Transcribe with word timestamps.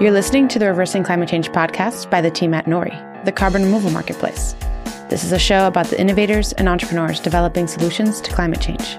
You're 0.00 0.10
listening 0.12 0.46
to 0.48 0.58
the 0.58 0.66
Reversing 0.66 1.02
Climate 1.04 1.28
Change 1.28 1.48
podcast 1.50 2.10
by 2.10 2.20
the 2.20 2.30
team 2.30 2.52
at 2.52 2.66
Nori, 2.66 3.24
the 3.24 3.32
carbon 3.32 3.62
removal 3.64 3.90
marketplace. 3.90 4.54
This 5.08 5.24
is 5.24 5.32
a 5.32 5.38
show 5.38 5.66
about 5.66 5.86
the 5.86 5.98
innovators 5.98 6.52
and 6.54 6.68
entrepreneurs 6.68 7.18
developing 7.18 7.66
solutions 7.66 8.20
to 8.20 8.30
climate 8.30 8.60
change. 8.60 8.96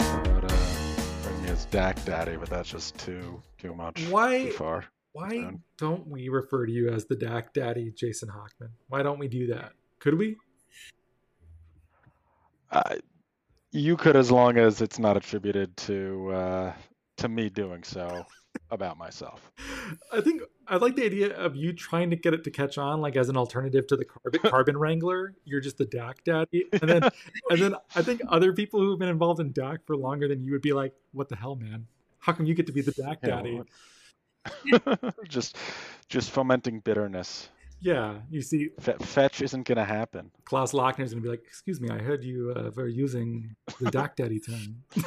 But, 0.00 0.44
uh, 0.50 0.96
bring 1.22 1.42
me 1.42 1.50
as 1.50 1.66
DAC 1.66 2.02
Daddy, 2.06 2.36
but 2.36 2.48
that's 2.48 2.70
just 2.70 2.96
too 2.98 3.42
too 3.58 3.74
much. 3.74 4.06
Why- 4.08 4.44
Too 4.44 4.52
far. 4.52 4.84
Why 5.12 5.28
Sound. 5.42 5.60
don't 5.76 6.06
we 6.06 6.28
refer 6.30 6.64
to 6.64 6.72
you 6.72 6.88
as 6.88 7.04
the 7.04 7.16
DAC 7.16 7.52
Daddy 7.52 7.92
Jason 7.94 8.30
Hochman? 8.30 8.70
Why 8.88 9.02
don't 9.02 9.18
we 9.18 9.28
do 9.28 9.48
that? 9.48 9.72
Could 9.98 10.16
we? 10.16 10.36
Uh, 12.70 12.96
you 13.72 13.96
could, 13.98 14.16
as 14.16 14.30
long 14.30 14.56
as 14.56 14.80
it's 14.80 14.98
not 14.98 15.16
attributed 15.18 15.76
to 15.78 16.30
uh, 16.32 16.72
to 17.18 17.28
me 17.28 17.50
doing 17.50 17.82
so 17.82 18.24
about 18.70 18.96
myself. 18.96 19.50
I 20.12 20.20
think 20.20 20.42
I 20.66 20.76
like 20.76 20.96
the 20.96 21.04
idea 21.04 21.34
of 21.36 21.56
you 21.56 21.72
trying 21.72 22.10
to 22.10 22.16
get 22.16 22.34
it 22.34 22.44
to 22.44 22.50
catch 22.50 22.78
on, 22.78 23.00
like 23.00 23.16
as 23.16 23.28
an 23.28 23.36
alternative 23.36 23.86
to 23.88 23.96
the 23.96 24.04
carbon 24.04 24.40
carbon 24.50 24.76
wrangler. 24.78 25.34
You're 25.44 25.60
just 25.60 25.78
the 25.78 25.86
DAC 25.86 26.24
Daddy, 26.24 26.66
and 26.72 26.88
then 26.88 27.02
and 27.50 27.60
then 27.60 27.74
I 27.94 28.02
think 28.02 28.20
other 28.28 28.52
people 28.52 28.80
who've 28.80 28.98
been 28.98 29.08
involved 29.08 29.40
in 29.40 29.52
DAC 29.52 29.78
for 29.86 29.96
longer 29.96 30.28
than 30.28 30.44
you 30.44 30.52
would 30.52 30.62
be 30.62 30.72
like, 30.72 30.92
"What 31.12 31.28
the 31.28 31.36
hell, 31.36 31.56
man? 31.56 31.86
How 32.18 32.32
come 32.32 32.46
you 32.46 32.54
get 32.54 32.66
to 32.66 32.72
be 32.72 32.82
the 32.82 32.92
DAC 32.92 33.20
Daddy?" 33.22 33.62
just 35.28 35.56
just 36.08 36.30
fomenting 36.30 36.80
bitterness. 36.80 37.48
Yeah, 37.82 38.18
you 38.30 38.42
see, 38.42 38.68
Fe- 38.78 38.96
fetch 39.00 39.40
isn't 39.40 39.66
gonna 39.66 39.84
happen. 39.84 40.30
Klaus 40.44 40.72
Lackner's 40.72 41.12
gonna 41.12 41.22
be 41.22 41.30
like, 41.30 41.42
"Excuse 41.46 41.80
me, 41.80 41.88
I 41.88 41.98
heard 41.98 42.22
you 42.22 42.52
uh, 42.54 42.70
were 42.76 42.88
using 42.88 43.56
the 43.80 43.90
DAC 43.90 44.16
Daddy 44.16 44.38
term." 44.38 44.82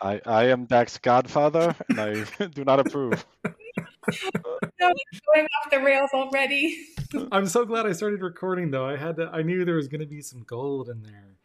I 0.00 0.20
I 0.26 0.44
am 0.44 0.66
DAC's 0.66 0.98
godfather, 0.98 1.74
and 1.88 2.00
I 2.00 2.46
do 2.54 2.64
not 2.64 2.80
approve. 2.80 3.24
No, 4.80 4.92
it's 5.12 5.20
going 5.34 5.46
off 5.46 5.70
the 5.70 5.80
rails 5.80 6.10
already. 6.12 6.86
I'm 7.32 7.46
so 7.46 7.64
glad 7.64 7.86
I 7.86 7.92
started 7.92 8.22
recording 8.22 8.70
though. 8.70 8.86
I 8.86 8.96
had 8.96 9.16
to, 9.16 9.28
I 9.32 9.42
knew 9.42 9.64
there 9.64 9.76
was 9.76 9.88
going 9.88 10.00
to 10.00 10.06
be 10.06 10.22
some 10.22 10.42
gold 10.44 10.88
in 10.88 11.02
there. 11.02 11.36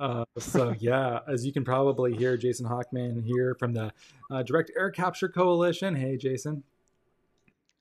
Uh, 0.00 0.24
so 0.38 0.74
yeah, 0.78 1.20
as 1.28 1.44
you 1.44 1.52
can 1.52 1.64
probably 1.64 2.14
hear, 2.14 2.36
Jason 2.36 2.66
Hochman 2.66 3.22
here 3.24 3.54
from 3.58 3.72
the 3.72 3.92
uh, 4.30 4.42
Direct 4.42 4.70
Air 4.76 4.90
Capture 4.90 5.28
Coalition. 5.28 5.94
Hey, 5.94 6.16
Jason. 6.16 6.62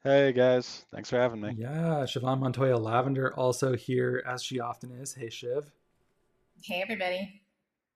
Hey 0.03 0.34
guys, 0.34 0.86
thanks 0.92 1.09
for 1.09 1.18
having 1.18 1.40
me. 1.40 1.56
Yeah, 1.58 2.03
Siobhan 2.03 2.40
Montoya 2.40 2.75
Lavender 2.75 3.34
also 3.36 3.73
here 3.73 4.22
as 4.28 4.44
she 4.44 4.59
often 4.59 4.92
is. 4.92 5.14
Hey, 5.14 5.30
Shiv. 5.30 5.72
Hey, 6.62 6.81
everybody. 6.81 7.43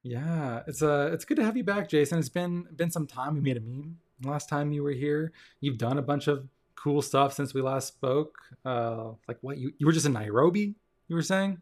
Yeah, 0.08 0.62
it's 0.68 0.82
uh, 0.82 1.10
it's 1.12 1.26
good 1.26 1.36
to 1.36 1.44
have 1.44 1.58
you 1.58 1.66
back, 1.66 1.90
Jason. 1.90 2.18
It's 2.18 2.30
been 2.30 2.66
been 2.78 2.90
some 2.90 3.08
time. 3.08 3.34
We 3.34 3.42
made 3.42 3.58
a 3.58 3.62
meme 3.62 3.98
last 4.24 4.48
time 4.48 4.72
you 4.72 4.82
were 4.82 4.92
here. 4.92 5.34
You've 5.60 5.78
done 5.78 5.98
a 5.98 6.02
bunch 6.02 6.28
of 6.28 6.48
cool 6.76 7.02
stuff 7.02 7.34
since 7.34 7.54
we 7.54 7.62
last 7.62 7.90
spoke. 7.90 8.38
Uh, 8.64 9.12
like 9.28 9.38
what 9.42 9.58
you 9.58 9.74
you 9.78 9.86
were 9.86 9.92
just 9.92 10.06
in 10.06 10.14
Nairobi. 10.14 10.76
You 11.10 11.16
were 11.16 11.22
saying. 11.22 11.62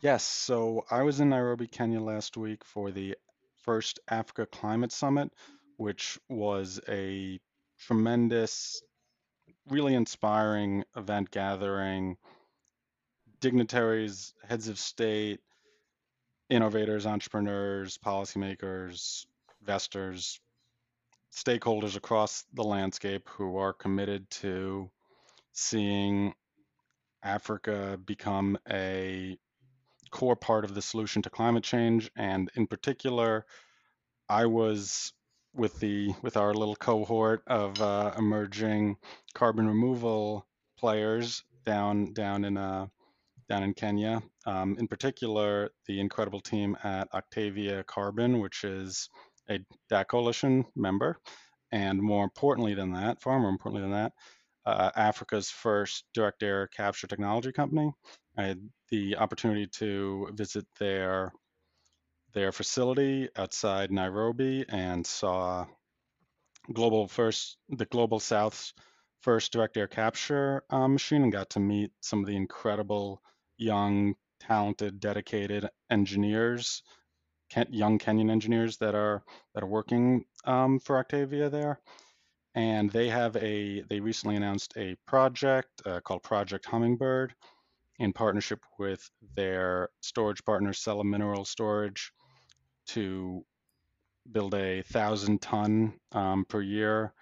Yes, 0.00 0.22
so 0.22 0.84
I 0.88 1.02
was 1.02 1.18
in 1.18 1.30
Nairobi, 1.30 1.66
Kenya 1.66 2.00
last 2.00 2.36
week 2.36 2.64
for 2.64 2.92
the 2.92 3.16
first 3.56 3.98
Africa 4.08 4.46
Climate 4.46 4.92
Summit, 4.92 5.32
which 5.76 6.16
was 6.28 6.80
a 6.88 7.40
tremendous, 7.80 8.82
really 9.68 9.94
inspiring 9.94 10.84
event 10.96 11.32
gathering 11.32 12.18
dignitaries, 13.40 14.32
heads 14.46 14.68
of 14.68 14.78
state, 14.78 15.40
innovators, 16.50 17.06
entrepreneurs, 17.06 17.98
policymakers, 17.98 19.26
investors, 19.60 20.40
stakeholders 21.32 21.96
across 21.96 22.44
the 22.54 22.64
landscape 22.64 23.28
who 23.28 23.56
are 23.56 23.72
committed 23.72 24.28
to 24.30 24.90
seeing 25.52 26.34
Africa 27.22 27.98
become 28.04 28.58
a 28.70 29.36
core 30.10 30.36
part 30.36 30.64
of 30.64 30.74
the 30.74 30.82
solution 30.82 31.22
to 31.22 31.30
climate 31.30 31.64
change. 31.64 32.10
And 32.16 32.50
in 32.54 32.66
particular 32.66 33.46
i 34.28 34.46
was 34.46 35.12
with 35.54 35.78
the 35.80 36.12
with 36.22 36.36
our 36.36 36.54
little 36.54 36.76
cohort 36.76 37.42
of 37.46 37.80
uh, 37.80 38.12
emerging 38.18 38.96
carbon 39.34 39.66
removal 39.66 40.46
players 40.78 41.44
down 41.64 42.12
down 42.12 42.44
in 42.44 42.56
uh, 42.56 42.86
down 43.48 43.62
in 43.62 43.74
kenya. 43.74 44.22
Um, 44.46 44.76
in 44.78 44.88
particular 44.88 45.70
the 45.86 46.00
incredible 46.00 46.40
team 46.40 46.76
at 46.84 47.08
octavia 47.14 47.84
carbon 47.84 48.40
which 48.40 48.64
is 48.64 49.08
a 49.48 49.58
DAC 49.90 50.08
coalition 50.08 50.64
member. 50.74 51.18
And 51.72 52.00
more 52.00 52.24
importantly 52.24 52.74
than 52.74 52.92
that 52.92 53.20
far 53.22 53.38
more 53.38 53.50
importantly 53.50 53.82
than 53.82 53.92
that 53.92 54.12
uh, 54.66 54.90
africa's 54.96 55.50
first 55.50 56.04
direct 56.14 56.42
air 56.42 56.68
capture 56.68 57.06
technology 57.06 57.52
company. 57.52 57.92
I 58.36 58.44
had 58.44 58.60
the 58.90 59.16
opportunity 59.16 59.66
to 59.78 60.28
visit 60.34 60.66
their 60.78 61.32
their 62.34 62.52
facility 62.52 63.28
outside 63.36 63.90
Nairobi 63.90 64.64
and 64.68 65.06
saw 65.06 65.66
global 66.72 67.08
first 67.08 67.56
the 67.68 67.86
global 67.86 68.20
South's 68.20 68.74
first 69.20 69.52
direct 69.52 69.76
air 69.76 69.86
capture 69.86 70.64
um, 70.70 70.92
machine 70.92 71.22
and 71.22 71.32
got 71.32 71.50
to 71.50 71.60
meet 71.60 71.92
some 72.00 72.20
of 72.20 72.26
the 72.26 72.36
incredible 72.36 73.22
young, 73.56 74.14
talented, 74.40 75.00
dedicated 75.00 75.68
engineers, 75.90 76.82
young 77.70 77.98
Kenyan 77.98 78.30
engineers 78.30 78.78
that 78.78 78.94
are 78.94 79.22
that 79.54 79.62
are 79.62 79.68
working 79.68 80.24
um, 80.44 80.80
for 80.80 80.98
Octavia 80.98 81.48
there. 81.48 81.80
And 82.54 82.90
they 82.90 83.08
have 83.08 83.36
a 83.36 83.82
they 83.82 84.00
recently 84.00 84.36
announced 84.36 84.74
a 84.76 84.96
project 85.06 85.82
uh, 85.84 86.00
called 86.00 86.22
Project 86.22 86.66
Hummingbird 86.66 87.34
in 87.98 88.12
partnership 88.12 88.60
with 88.78 89.08
their 89.36 89.88
storage 90.00 90.44
partner, 90.44 90.72
Cella 90.72 91.04
Mineral 91.04 91.44
Storage, 91.44 92.12
to 92.88 93.44
build 94.30 94.54
a 94.54 94.82
thousand 94.82 95.42
ton 95.42 95.94
um, 96.12 96.44
per 96.44 96.60
year 96.60 97.12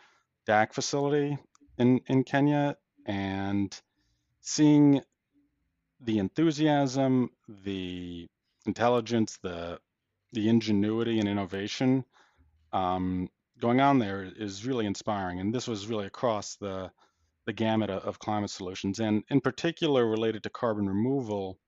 DAC 0.47 0.72
facility 0.72 1.38
in, 1.78 2.00
in 2.06 2.25
Kenya. 2.25 2.76
And 3.06 3.78
seeing 4.41 5.03
the 6.04 6.18
enthusiasm, 6.18 7.30
the 7.64 8.28
intelligence, 8.66 9.38
the 9.42 9.78
the 10.32 10.48
ingenuity 10.48 11.18
and 11.18 11.28
innovation 11.28 12.04
um, 12.72 13.28
going 13.60 13.80
on 13.80 13.98
there 13.98 14.22
is 14.36 14.66
really 14.66 14.86
inspiring. 14.86 15.40
And 15.40 15.54
this 15.54 15.68
was 15.68 15.86
really 15.86 16.06
across 16.06 16.56
the 16.56 16.90
the 17.44 17.52
gamut 17.52 17.90
of, 17.90 18.20
climate 18.20 18.50
solutions, 18.50 19.00
and 19.00 19.24
in 19.28 19.40
particular 19.40 20.06
related 20.06 20.44
to 20.44 20.50
carbon 20.50 20.88
removal, 20.88 21.58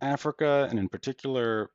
Africa, 0.00 0.68
and 0.70 0.78
in 0.78 0.88
particular 0.88 1.70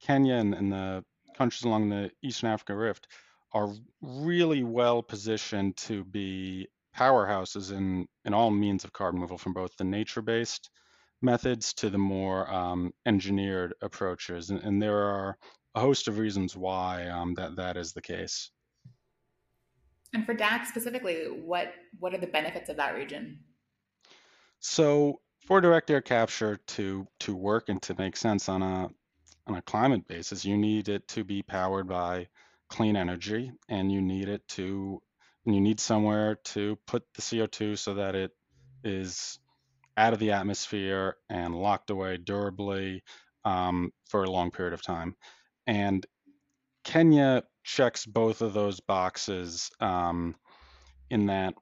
Kenya 0.00 0.34
and, 0.34 0.54
and 0.54 0.72
the 0.72 1.04
countries 1.36 1.64
along 1.64 1.88
the 1.88 2.12
Eastern 2.22 2.50
Africa 2.50 2.76
Rift, 2.76 3.08
are 3.52 3.72
really 4.00 4.62
well 4.62 5.02
positioned 5.02 5.76
to 5.78 6.04
be 6.04 6.68
powerhouses 6.96 7.72
in, 7.72 8.06
in 8.24 8.34
all 8.34 8.50
means 8.50 8.84
of 8.84 8.92
carbon 8.92 9.20
removal, 9.20 9.38
from 9.38 9.52
both 9.52 9.76
the 9.76 9.84
nature-based 9.84 10.70
methods 11.22 11.74
to 11.74 11.90
the 11.90 11.98
more 11.98 12.52
um, 12.52 12.92
engineered 13.06 13.74
approaches. 13.82 14.50
And, 14.50 14.60
and 14.60 14.82
there 14.82 14.98
are 14.98 15.36
a 15.74 15.80
host 15.80 16.08
of 16.08 16.18
reasons 16.18 16.56
why 16.56 17.06
um, 17.08 17.34
that, 17.34 17.56
that 17.56 17.76
is 17.76 17.92
the 17.92 18.02
case. 18.02 18.50
And 20.12 20.26
for 20.26 20.34
DAC 20.34 20.66
specifically, 20.66 21.26
what 21.26 21.72
what 22.00 22.12
are 22.12 22.18
the 22.18 22.26
benefits 22.26 22.68
of 22.68 22.76
that 22.78 22.96
region? 22.96 23.38
So 24.58 25.20
for 25.46 25.60
direct 25.60 25.90
air 25.90 26.00
capture 26.00 26.56
to 26.56 27.06
to 27.20 27.36
work 27.36 27.68
and 27.68 27.80
to 27.82 27.94
make 27.96 28.16
sense 28.16 28.48
on 28.48 28.62
a 28.62 28.90
on 29.46 29.56
a 29.56 29.62
climate 29.62 30.08
basis, 30.08 30.44
you 30.44 30.56
need 30.56 30.88
it 30.88 31.06
to 31.08 31.22
be 31.22 31.42
powered 31.42 31.86
by 31.86 32.26
clean 32.68 32.96
energy, 32.96 33.52
and 33.68 33.92
you 33.92 34.00
need 34.00 34.28
it 34.28 34.46
to 34.48 35.00
and 35.50 35.56
you 35.56 35.60
need 35.60 35.80
somewhere 35.80 36.36
to 36.44 36.78
put 36.86 37.02
the 37.14 37.22
CO2 37.22 37.76
so 37.76 37.94
that 37.94 38.14
it 38.14 38.30
is 38.84 39.40
out 39.96 40.12
of 40.12 40.20
the 40.20 40.30
atmosphere 40.30 41.16
and 41.28 41.56
locked 41.56 41.90
away 41.90 42.18
durably 42.18 43.02
um, 43.44 43.92
for 44.08 44.22
a 44.22 44.30
long 44.30 44.52
period 44.52 44.74
of 44.74 44.80
time. 44.80 45.16
And 45.66 46.06
Kenya 46.84 47.42
checks 47.64 48.06
both 48.06 48.42
of 48.42 48.54
those 48.54 48.78
boxes 48.78 49.72
um, 49.80 50.36
in 51.10 51.26
that 51.26 51.54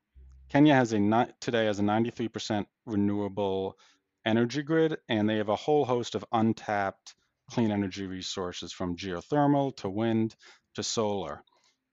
Kenya 0.51 0.75
has 0.75 0.93
a 0.93 1.27
today 1.41 1.65
has 1.65 1.79
a 1.79 1.83
93% 1.83 2.67
renewable 2.85 3.79
energy 4.27 4.63
grid, 4.63 4.99
and 5.09 5.27
they 5.27 5.39
have 5.39 5.49
a 5.49 5.57
whole 5.57 5.87
host 5.87 6.15
of 6.15 6.27
untapped 6.31 7.15
clean 7.51 7.71
energy 7.71 8.05
resources 8.05 8.71
from 8.71 8.99
geothermal 8.99 9.75
to 9.79 9.89
wind 9.89 10.37
to 10.75 10.83
solar. 10.83 11.43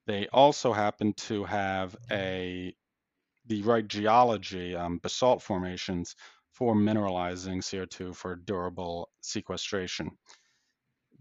They 0.07 0.28
also 0.28 0.74
happen 0.74 1.13
to 1.13 1.44
have 1.46 1.96
a 2.12 2.75
the 3.48 3.62
right 3.62 3.88
geology, 3.88 4.75
um, 4.75 4.98
basalt 5.00 5.42
formations 5.42 6.16
for 6.52 6.75
mineralizing 6.75 7.57
CO2 7.57 8.16
for 8.16 8.36
durable 8.36 9.10
sequestration. 9.22 10.10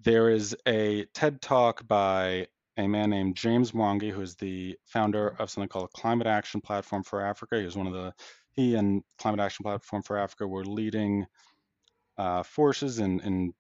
There 0.01 0.31
is 0.31 0.57
a 0.67 1.05
TED 1.15 1.43
talk 1.43 1.87
by 1.87 2.47
a 2.77 2.87
man 2.87 3.11
named 3.11 3.37
James 3.37 3.73
Mwangi, 3.73 4.11
who 4.11 4.21
is 4.21 4.37
the 4.37 4.77
founder 4.87 5.29
of 5.39 5.51
something 5.51 5.69
called 5.69 5.93
Climate 5.93 6.27
Action 6.27 6.61
Platform 6.61 7.03
for 7.03 7.21
Africa. 7.21 7.59
He 7.59 7.65
was 7.65 7.77
one 7.77 7.87
of 7.87 7.93
the 7.93 8.13
he 8.53 8.77
and 8.77 9.03
Climate 9.19 9.41
Action 9.41 9.65
Platform 9.65 10.03
for 10.03 10.17
Africa 10.17 10.47
were 10.47 10.65
leading 10.65 11.27
uh, 12.17 12.43
forces 12.45 13.01
in, 13.01 13.21
in, 13.21 13.53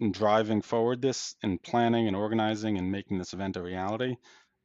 in 0.00 0.12
driving 0.12 0.62
forward 0.62 1.02
this, 1.02 1.36
in 1.42 1.58
planning 1.58 2.06
and 2.06 2.16
organizing 2.16 2.78
and 2.78 2.90
making 2.90 3.18
this 3.18 3.34
event 3.34 3.56
a 3.56 3.62
reality. 3.62 4.16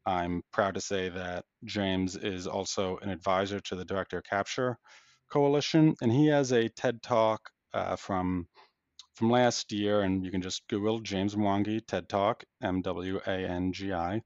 I'm 0.10 0.42
proud 0.52 0.74
to 0.74 0.82
say 0.82 1.10
that 1.10 1.46
James 1.66 2.16
is 2.16 2.48
also 2.48 2.98
an 2.98 3.10
advisor 3.10 3.60
to 3.60 3.76
the 3.76 3.86
Direct 3.86 4.12
Air 4.12 4.24
Capture 4.24 4.78
Coalition, 5.32 5.96
and 6.02 6.12
he 6.12 6.28
has 6.28 6.52
a 6.52 6.68
TED 6.70 7.04
Talk 7.04 7.42
uh, 7.74 7.96
from 7.96 8.48
from 9.14 9.30
last 9.30 9.72
year, 9.72 10.02
and 10.02 10.26
you 10.26 10.32
can 10.32 10.42
just 10.42 10.68
Google 10.68 11.00
James 11.00 11.36
Mwangi 11.36 11.86
TED 11.86 12.10
Talk, 12.10 12.44
M 12.64 12.82
W 12.82 13.20
A 13.28 13.32
N 13.32 13.72
G 13.72 13.94
I, 13.94 14.22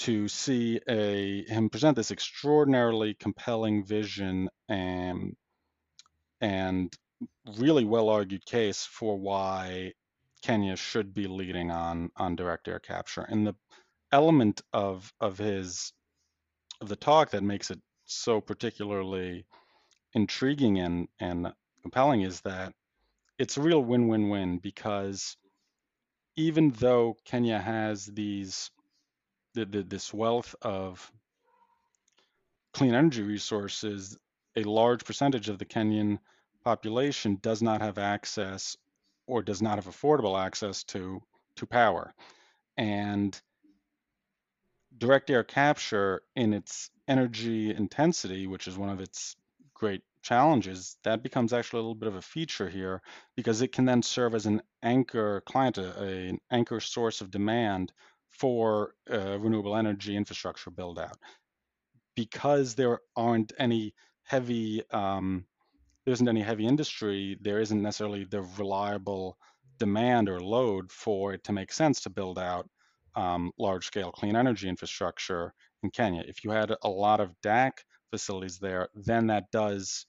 to 0.00 0.28
see 0.28 0.78
a 0.86 1.44
him 1.44 1.70
present 1.70 1.96
this 1.96 2.10
extraordinarily 2.10 3.14
compelling 3.14 3.82
vision 3.86 4.50
and 4.68 5.34
and 6.42 6.94
really 7.58 7.86
well 7.86 8.10
argued 8.10 8.44
case 8.44 8.84
for 8.84 9.16
why 9.18 9.92
Kenya 10.42 10.76
should 10.76 11.14
be 11.14 11.26
leading 11.26 11.70
on 11.70 12.10
on 12.16 12.36
direct 12.36 12.68
air 12.68 12.78
capture. 12.78 13.22
And 13.22 13.46
the 13.46 13.54
element 14.12 14.62
of 14.72 15.12
of 15.20 15.38
his 15.38 15.92
of 16.80 16.88
the 16.88 16.96
talk 16.96 17.30
that 17.30 17.42
makes 17.42 17.70
it 17.70 17.80
so 18.04 18.40
particularly 18.40 19.46
intriguing 20.14 20.78
and 20.78 21.08
and 21.20 21.52
compelling 21.82 22.22
is 22.22 22.40
that 22.42 22.72
it's 23.38 23.56
a 23.56 23.62
real 23.62 23.82
win-win-win 23.82 24.58
because 24.58 25.36
even 26.36 26.70
though 26.70 27.16
Kenya 27.24 27.58
has 27.58 28.06
these 28.06 28.70
the, 29.54 29.64
the, 29.64 29.82
this 29.82 30.12
wealth 30.12 30.54
of 30.62 31.10
clean 32.74 32.94
energy 32.94 33.22
resources, 33.22 34.18
a 34.54 34.62
large 34.64 35.04
percentage 35.04 35.48
of 35.48 35.58
the 35.58 35.64
Kenyan 35.64 36.18
population 36.64 37.38
does 37.40 37.62
not 37.62 37.80
have 37.80 37.96
access 37.98 38.76
or 39.26 39.42
does 39.42 39.62
not 39.62 39.76
have 39.76 39.86
affordable 39.86 40.38
access 40.38 40.84
to 40.84 41.22
to 41.56 41.66
power. 41.66 42.12
And 42.76 43.40
direct 44.98 45.30
air 45.30 45.44
capture 45.44 46.22
in 46.34 46.52
its 46.52 46.90
energy 47.08 47.74
intensity, 47.74 48.46
which 48.46 48.68
is 48.68 48.78
one 48.78 48.88
of 48.88 49.00
its 49.00 49.36
great 49.74 50.02
challenges, 50.22 50.96
that 51.04 51.22
becomes 51.22 51.52
actually 51.52 51.78
a 51.78 51.82
little 51.82 51.94
bit 51.94 52.08
of 52.08 52.16
a 52.16 52.22
feature 52.22 52.68
here 52.68 53.02
because 53.36 53.62
it 53.62 53.72
can 53.72 53.84
then 53.84 54.02
serve 54.02 54.34
as 54.34 54.46
an 54.46 54.62
anchor 54.82 55.42
client, 55.46 55.78
a, 55.78 56.02
a 56.02 56.28
an 56.28 56.38
anchor 56.50 56.80
source 56.80 57.20
of 57.20 57.30
demand 57.30 57.92
for 58.30 58.94
uh, 59.10 59.38
renewable 59.38 59.76
energy 59.76 60.16
infrastructure 60.16 60.70
build 60.70 60.98
out. 60.98 61.18
Because 62.14 62.74
there 62.74 63.00
aren't 63.14 63.52
any 63.58 63.94
heavy, 64.24 64.82
um, 64.90 65.44
there 66.04 66.12
isn't 66.12 66.28
any 66.28 66.42
heavy 66.42 66.66
industry, 66.66 67.38
there 67.40 67.60
isn't 67.60 67.82
necessarily 67.82 68.24
the 68.24 68.42
reliable 68.58 69.38
demand 69.78 70.28
or 70.28 70.40
load 70.40 70.90
for 70.90 71.34
it 71.34 71.44
to 71.44 71.52
make 71.52 71.72
sense 71.72 72.00
to 72.00 72.10
build 72.10 72.38
out 72.38 72.68
um, 73.16 73.50
large 73.58 73.86
scale 73.86 74.12
clean 74.12 74.36
energy 74.36 74.68
infrastructure 74.68 75.52
in 75.82 75.90
Kenya. 75.90 76.22
If 76.26 76.44
you 76.44 76.50
had 76.50 76.72
a 76.82 76.88
lot 76.88 77.20
of 77.20 77.34
DAC 77.42 77.72
facilities 78.10 78.58
there, 78.58 78.88
then 78.94 79.26
that 79.28 79.50
does 79.50 80.06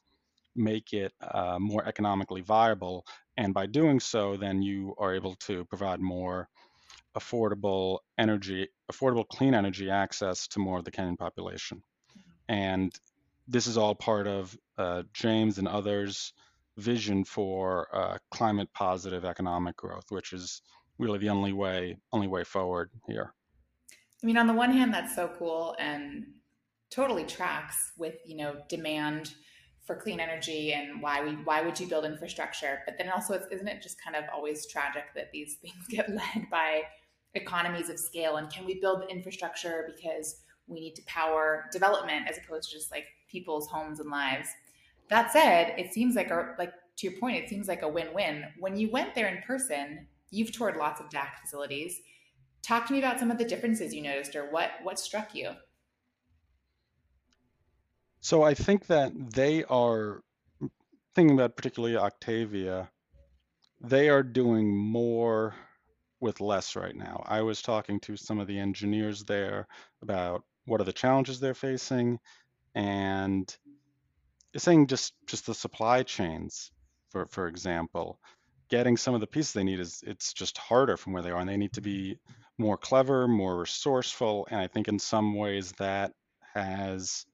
make 0.55 0.93
it 0.93 1.13
uh, 1.21 1.57
more 1.59 1.85
economically 1.85 2.41
viable. 2.41 3.05
And 3.37 3.53
by 3.53 3.67
doing 3.67 3.99
so, 3.99 4.37
then 4.37 4.61
you 4.61 4.95
are 4.97 5.13
able 5.13 5.35
to 5.47 5.65
provide 5.65 5.99
more 5.99 6.49
affordable 7.17 7.99
energy, 8.17 8.67
affordable 8.91 9.27
clean 9.27 9.53
energy 9.53 9.89
access 9.89 10.47
to 10.47 10.59
more 10.59 10.79
of 10.79 10.85
the 10.85 10.91
Kenyan 10.91 11.17
population. 11.17 11.81
And 12.49 12.91
this 13.47 13.67
is 13.67 13.77
all 13.77 13.95
part 13.95 14.27
of 14.27 14.57
uh, 14.77 15.03
James 15.13 15.57
and 15.57 15.67
others' 15.67 16.33
vision 16.77 17.23
for 17.23 17.87
uh, 17.95 18.17
climate 18.31 18.69
positive 18.73 19.25
economic 19.25 19.77
growth, 19.77 20.05
which 20.09 20.33
is 20.33 20.61
really 20.99 21.19
the 21.19 21.29
only 21.29 21.53
way 21.53 21.97
only 22.11 22.27
way 22.27 22.43
forward 22.43 22.89
here. 23.07 23.33
I 24.23 24.25
mean, 24.25 24.37
on 24.37 24.47
the 24.47 24.53
one 24.53 24.71
hand, 24.71 24.93
that's 24.93 25.15
so 25.15 25.29
cool 25.37 25.75
and 25.79 26.25
totally 26.89 27.25
tracks 27.25 27.91
with 27.97 28.15
you 28.25 28.37
know 28.37 28.55
demand 28.69 29.33
for 29.85 29.95
clean 29.95 30.19
energy 30.19 30.73
and 30.73 31.01
why 31.01 31.23
we 31.23 31.31
why 31.31 31.61
would 31.61 31.79
you 31.79 31.87
build 31.87 32.05
infrastructure? 32.05 32.81
But 32.85 32.97
then 32.97 33.09
also 33.09 33.41
isn't 33.51 33.67
it 33.67 33.81
just 33.81 34.01
kind 34.03 34.15
of 34.15 34.25
always 34.33 34.67
tragic 34.67 35.05
that 35.15 35.31
these 35.31 35.55
things 35.61 35.87
get 35.89 36.09
led 36.09 36.49
by 36.51 36.83
economies 37.33 37.89
of 37.89 37.99
scale? 37.99 38.37
And 38.37 38.51
can 38.51 38.65
we 38.65 38.79
build 38.79 39.01
the 39.01 39.07
infrastructure 39.07 39.89
because 39.95 40.41
we 40.67 40.81
need 40.81 40.95
to 40.95 41.03
power 41.05 41.65
development 41.71 42.27
as 42.29 42.37
opposed 42.37 42.69
to 42.69 42.75
just 42.75 42.91
like 42.91 43.05
people's 43.29 43.67
homes 43.67 43.99
and 43.99 44.09
lives? 44.09 44.49
That 45.09 45.31
said 45.31 45.73
it 45.77 45.93
seems 45.93 46.15
like 46.15 46.31
a 46.31 46.55
like 46.59 46.73
to 46.97 47.07
your 47.07 47.19
point 47.19 47.37
it 47.37 47.49
seems 47.49 47.67
like 47.67 47.83
a 47.83 47.87
win-win. 47.87 48.43
When 48.59 48.75
you 48.75 48.89
went 48.91 49.15
there 49.15 49.27
in 49.27 49.41
person 49.43 50.07
you've 50.29 50.51
toured 50.51 50.77
lots 50.77 50.99
of 50.99 51.09
dac 51.09 51.41
facilities. 51.41 51.99
Talk 52.61 52.87
to 52.87 52.93
me 52.93 52.99
about 52.99 53.19
some 53.19 53.31
of 53.31 53.37
the 53.37 53.45
differences 53.45 53.93
you 53.93 54.01
noticed 54.01 54.35
or 54.35 54.49
what 54.49 54.71
what 54.83 54.99
struck 54.99 55.33
you. 55.33 55.51
So 58.19 58.43
I 58.43 58.53
think 58.53 58.87
that 58.87 59.11
they 59.33 59.63
are 59.65 60.21
thinking 61.15 61.35
about 61.35 61.55
particularly 61.55 61.95
Octavia, 61.95 62.89
they 63.81 64.09
are 64.09 64.23
doing 64.23 64.75
more 64.75 65.55
with 66.19 66.41
less 66.41 66.75
right 66.75 66.95
now. 66.95 67.23
I 67.25 67.41
was 67.41 67.61
talking 67.61 67.99
to 68.01 68.17
some 68.17 68.39
of 68.39 68.47
the 68.47 68.59
engineers 68.59 69.23
there 69.23 69.67
about 70.01 70.43
what 70.65 70.81
are 70.81 70.85
the 70.85 70.93
challenges 70.93 71.39
they're 71.39 71.53
facing 71.53 72.19
and 72.75 73.55
saying 74.55 74.87
just 74.87 75.13
just 75.25 75.45
the 75.45 75.53
supply 75.53 76.03
chains 76.03 76.71
for 77.09 77.27
for 77.27 77.47
example 77.47 78.19
getting 78.69 78.97
some 78.97 79.13
of 79.13 79.21
the 79.21 79.27
pieces 79.27 79.53
they 79.53 79.63
need 79.63 79.79
is 79.79 80.03
it's 80.05 80.33
just 80.33 80.57
harder 80.57 80.97
from 80.97 81.13
where 81.13 81.23
they 81.23 81.31
are 81.31 81.39
and 81.39 81.49
they 81.49 81.57
need 81.57 81.73
to 81.73 81.81
be 81.81 82.17
more 82.57 82.77
clever 82.77 83.27
more 83.27 83.57
resourceful 83.59 84.47
and 84.49 84.59
i 84.59 84.67
think 84.67 84.87
in 84.87 84.99
some 84.99 85.35
ways 85.35 85.71
that 85.73 86.13
has 86.53 87.25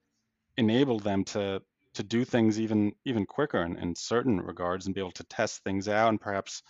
enabled 0.56 1.02
them 1.02 1.24
to 1.24 1.60
to 1.94 2.02
do 2.02 2.24
things 2.24 2.60
even 2.60 2.92
even 3.04 3.24
quicker 3.24 3.62
in, 3.62 3.76
in 3.76 3.94
certain 3.94 4.40
regards 4.40 4.86
and 4.86 4.94
be 4.94 5.00
able 5.00 5.12
to 5.12 5.24
test 5.24 5.62
things 5.62 5.88
out 5.88 6.08
and 6.08 6.20
perhaps 6.20 6.62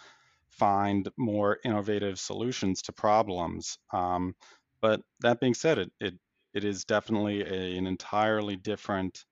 find 0.50 1.08
more 1.16 1.58
innovative 1.64 2.18
solutions 2.18 2.82
to 2.82 2.92
problems. 2.92 3.78
Um, 3.92 4.34
but 4.80 5.00
that 5.20 5.40
being 5.40 5.54
said, 5.54 5.78
it 5.78 5.92
it, 6.00 6.14
it 6.54 6.64
is 6.64 6.84
definitely 6.84 7.42
a, 7.42 7.76
an 7.76 7.86
entirely 7.86 8.56
different 8.56 9.24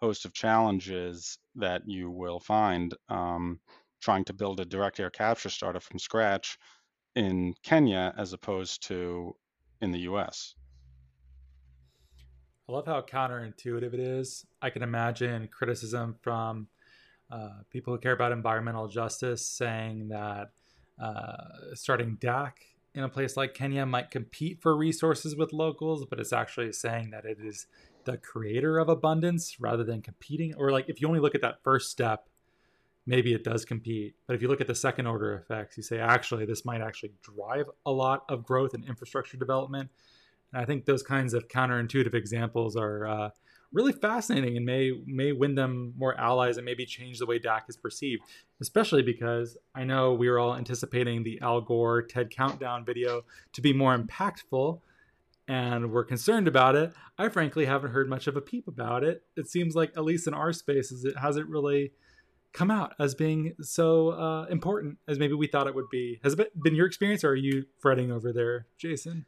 host 0.00 0.24
of 0.24 0.32
challenges 0.32 1.38
that 1.56 1.82
you 1.86 2.10
will 2.10 2.40
find 2.40 2.94
um, 3.08 3.60
trying 4.00 4.24
to 4.24 4.32
build 4.32 4.60
a 4.60 4.64
direct 4.64 4.98
air 5.00 5.10
capture 5.10 5.50
startup 5.50 5.82
from 5.82 5.98
scratch 5.98 6.58
in 7.14 7.54
Kenya 7.62 8.14
as 8.16 8.32
opposed 8.32 8.86
to 8.88 9.34
in 9.80 9.90
the 9.90 10.00
US. 10.00 10.54
I 12.68 12.72
love 12.72 12.86
how 12.86 13.02
counterintuitive 13.02 13.94
it 13.94 14.00
is. 14.00 14.46
I 14.62 14.70
can 14.70 14.82
imagine 14.82 15.48
criticism 15.48 16.16
from 16.22 16.68
uh, 17.30 17.62
people 17.70 17.92
who 17.92 17.98
care 17.98 18.12
about 18.12 18.32
environmental 18.32 18.88
justice 18.88 19.44
saying 19.46 20.08
that 20.08 20.52
uh, 21.02 21.74
starting 21.74 22.16
DAC 22.20 22.52
in 22.94 23.04
a 23.04 23.08
place 23.08 23.36
like 23.36 23.54
Kenya 23.54 23.86
might 23.86 24.10
compete 24.10 24.60
for 24.60 24.76
resources 24.76 25.36
with 25.36 25.52
locals, 25.52 26.06
but 26.08 26.20
it's 26.20 26.32
actually 26.32 26.72
saying 26.72 27.10
that 27.10 27.24
it 27.24 27.38
is 27.40 27.66
the 28.04 28.16
creator 28.16 28.78
of 28.78 28.88
abundance 28.88 29.58
rather 29.60 29.84
than 29.84 30.02
competing. 30.02 30.54
Or 30.56 30.70
like 30.70 30.88
if 30.88 31.00
you 31.00 31.08
only 31.08 31.20
look 31.20 31.34
at 31.34 31.42
that 31.42 31.62
first 31.62 31.90
step, 31.90 32.28
maybe 33.06 33.32
it 33.32 33.44
does 33.44 33.64
compete. 33.64 34.14
But 34.26 34.36
if 34.36 34.42
you 34.42 34.48
look 34.48 34.60
at 34.60 34.66
the 34.66 34.74
second 34.74 35.06
order 35.06 35.34
effects, 35.34 35.76
you 35.76 35.82
say 35.82 35.98
actually 35.98 36.46
this 36.46 36.64
might 36.64 36.80
actually 36.80 37.12
drive 37.22 37.66
a 37.86 37.90
lot 37.90 38.24
of 38.28 38.44
growth 38.44 38.74
and 38.74 38.84
infrastructure 38.84 39.36
development 39.36 39.90
and 40.52 40.62
I 40.62 40.64
think 40.64 40.84
those 40.84 41.02
kinds 41.02 41.34
of 41.34 41.48
counterintuitive 41.48 42.14
examples 42.14 42.76
are 42.76 43.06
uh, 43.06 43.30
really 43.72 43.92
fascinating 43.92 44.56
and 44.56 44.66
may 44.66 44.92
may 45.06 45.32
win 45.32 45.54
them 45.54 45.94
more 45.96 46.18
allies 46.18 46.56
and 46.56 46.64
maybe 46.64 46.84
change 46.84 47.18
the 47.18 47.26
way 47.26 47.38
DAC 47.38 47.62
is 47.68 47.76
perceived. 47.76 48.22
Especially 48.60 49.02
because 49.02 49.56
I 49.74 49.84
know 49.84 50.12
we 50.12 50.28
were 50.28 50.38
all 50.38 50.56
anticipating 50.56 51.22
the 51.22 51.40
Al 51.40 51.60
Gore 51.60 52.02
TED 52.02 52.30
Countdown 52.30 52.84
video 52.84 53.22
to 53.52 53.60
be 53.60 53.72
more 53.72 53.96
impactful, 53.96 54.80
and 55.46 55.92
we're 55.92 56.04
concerned 56.04 56.48
about 56.48 56.74
it. 56.74 56.92
I 57.16 57.28
frankly 57.28 57.66
haven't 57.66 57.92
heard 57.92 58.08
much 58.08 58.26
of 58.26 58.36
a 58.36 58.40
peep 58.40 58.66
about 58.66 59.04
it. 59.04 59.22
It 59.36 59.48
seems 59.48 59.74
like 59.76 59.92
at 59.96 60.04
least 60.04 60.26
in 60.26 60.34
our 60.34 60.52
spaces, 60.52 61.04
it 61.04 61.16
hasn't 61.18 61.48
really 61.48 61.92
come 62.52 62.70
out 62.70 62.94
as 62.98 63.14
being 63.14 63.54
so 63.60 64.10
uh, 64.10 64.46
important 64.50 64.98
as 65.06 65.18
maybe 65.18 65.34
we 65.34 65.46
thought 65.46 65.66
it 65.66 65.74
would 65.74 65.90
be. 65.90 66.20
Has 66.22 66.34
it 66.34 66.62
been 66.62 66.74
your 66.74 66.86
experience, 66.86 67.24
or 67.24 67.30
are 67.30 67.36
you 67.36 67.66
fretting 67.78 68.10
over 68.10 68.32
there, 68.32 68.66
Jason? 68.78 69.26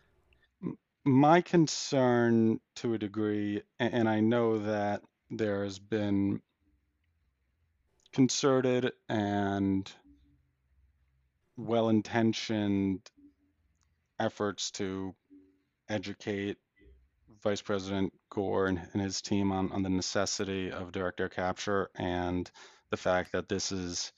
my 1.04 1.40
concern 1.40 2.60
to 2.76 2.94
a 2.94 2.98
degree, 2.98 3.62
and 3.78 4.08
I 4.08 4.20
know 4.20 4.58
that 4.58 5.02
there 5.30 5.64
has 5.64 5.78
been 5.78 6.40
concerted 8.12 8.92
and 9.08 9.90
well 11.56 11.88
intentioned 11.88 13.10
efforts 14.20 14.70
to 14.72 15.14
educate 15.88 16.58
Vice 17.42 17.62
President 17.62 18.12
Gore 18.30 18.68
and, 18.68 18.80
and 18.92 19.02
his 19.02 19.20
team 19.20 19.50
on, 19.50 19.72
on 19.72 19.82
the 19.82 19.88
necessity 19.88 20.70
of 20.70 20.92
direct 20.92 21.20
air 21.20 21.28
capture 21.28 21.90
and 21.96 22.48
the 22.92 22.96
fact 22.98 23.32
that 23.32 23.48
this 23.48 23.72
is 23.72 24.12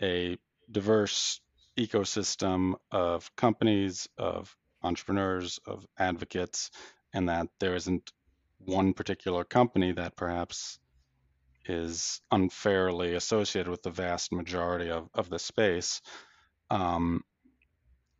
a 0.00 0.38
diverse 0.72 1.40
ecosystem 1.78 2.72
of 2.90 3.30
companies, 3.36 4.08
of 4.16 4.56
entrepreneurs, 4.82 5.60
of 5.66 5.86
advocates, 5.98 6.70
and 7.12 7.28
that 7.28 7.48
there 7.60 7.74
isn't 7.74 8.12
one 8.58 8.94
particular 8.94 9.44
company 9.44 9.92
that 9.92 10.16
perhaps 10.16 10.78
is 11.66 12.22
unfairly 12.30 13.14
associated 13.14 13.70
with 13.70 13.82
the 13.82 13.90
vast 13.90 14.32
majority 14.32 14.90
of, 14.90 15.10
of 15.12 15.28
the 15.28 15.38
space. 15.38 16.00
Um, 16.70 17.24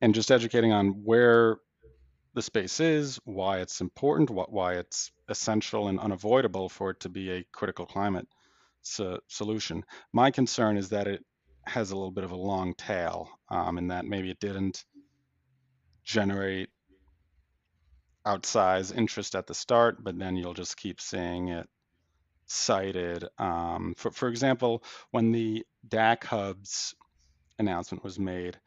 and 0.02 0.14
just 0.14 0.30
educating 0.30 0.72
on 0.72 0.88
where 1.04 1.56
the 2.34 2.42
space 2.42 2.78
is, 2.78 3.18
why 3.24 3.60
it's 3.60 3.80
important, 3.80 4.28
what, 4.28 4.52
why 4.52 4.74
it's 4.74 5.12
essential 5.30 5.88
and 5.88 5.98
unavoidable 5.98 6.68
for 6.68 6.90
it 6.90 7.00
to 7.00 7.08
be 7.08 7.30
a 7.30 7.44
critical 7.52 7.86
climate 7.86 8.28
so, 8.84 9.18
solution. 9.28 9.84
My 10.12 10.30
concern 10.30 10.76
is 10.76 10.90
that 10.90 11.06
it 11.06 11.24
has 11.66 11.90
a 11.90 11.96
little 11.96 12.10
bit 12.10 12.24
of 12.24 12.30
a 12.30 12.36
long 12.36 12.74
tail, 12.74 13.28
um, 13.48 13.78
and 13.78 13.90
that 13.90 14.04
maybe 14.04 14.30
it 14.30 14.40
didn't 14.40 14.84
generate 16.04 16.68
outsized 18.26 18.96
interest 18.96 19.34
at 19.34 19.46
the 19.46 19.54
start, 19.54 20.02
but 20.02 20.18
then 20.18 20.36
you'll 20.36 20.54
just 20.54 20.76
keep 20.76 21.00
seeing 21.00 21.48
it 21.48 21.68
cited. 22.46 23.24
Um, 23.38 23.94
for, 23.96 24.10
for 24.10 24.28
example, 24.28 24.82
when 25.10 25.32
the 25.32 25.64
DAC 25.88 26.24
hubs 26.24 26.94
announcement 27.58 28.04
was 28.04 28.18
made, 28.18 28.58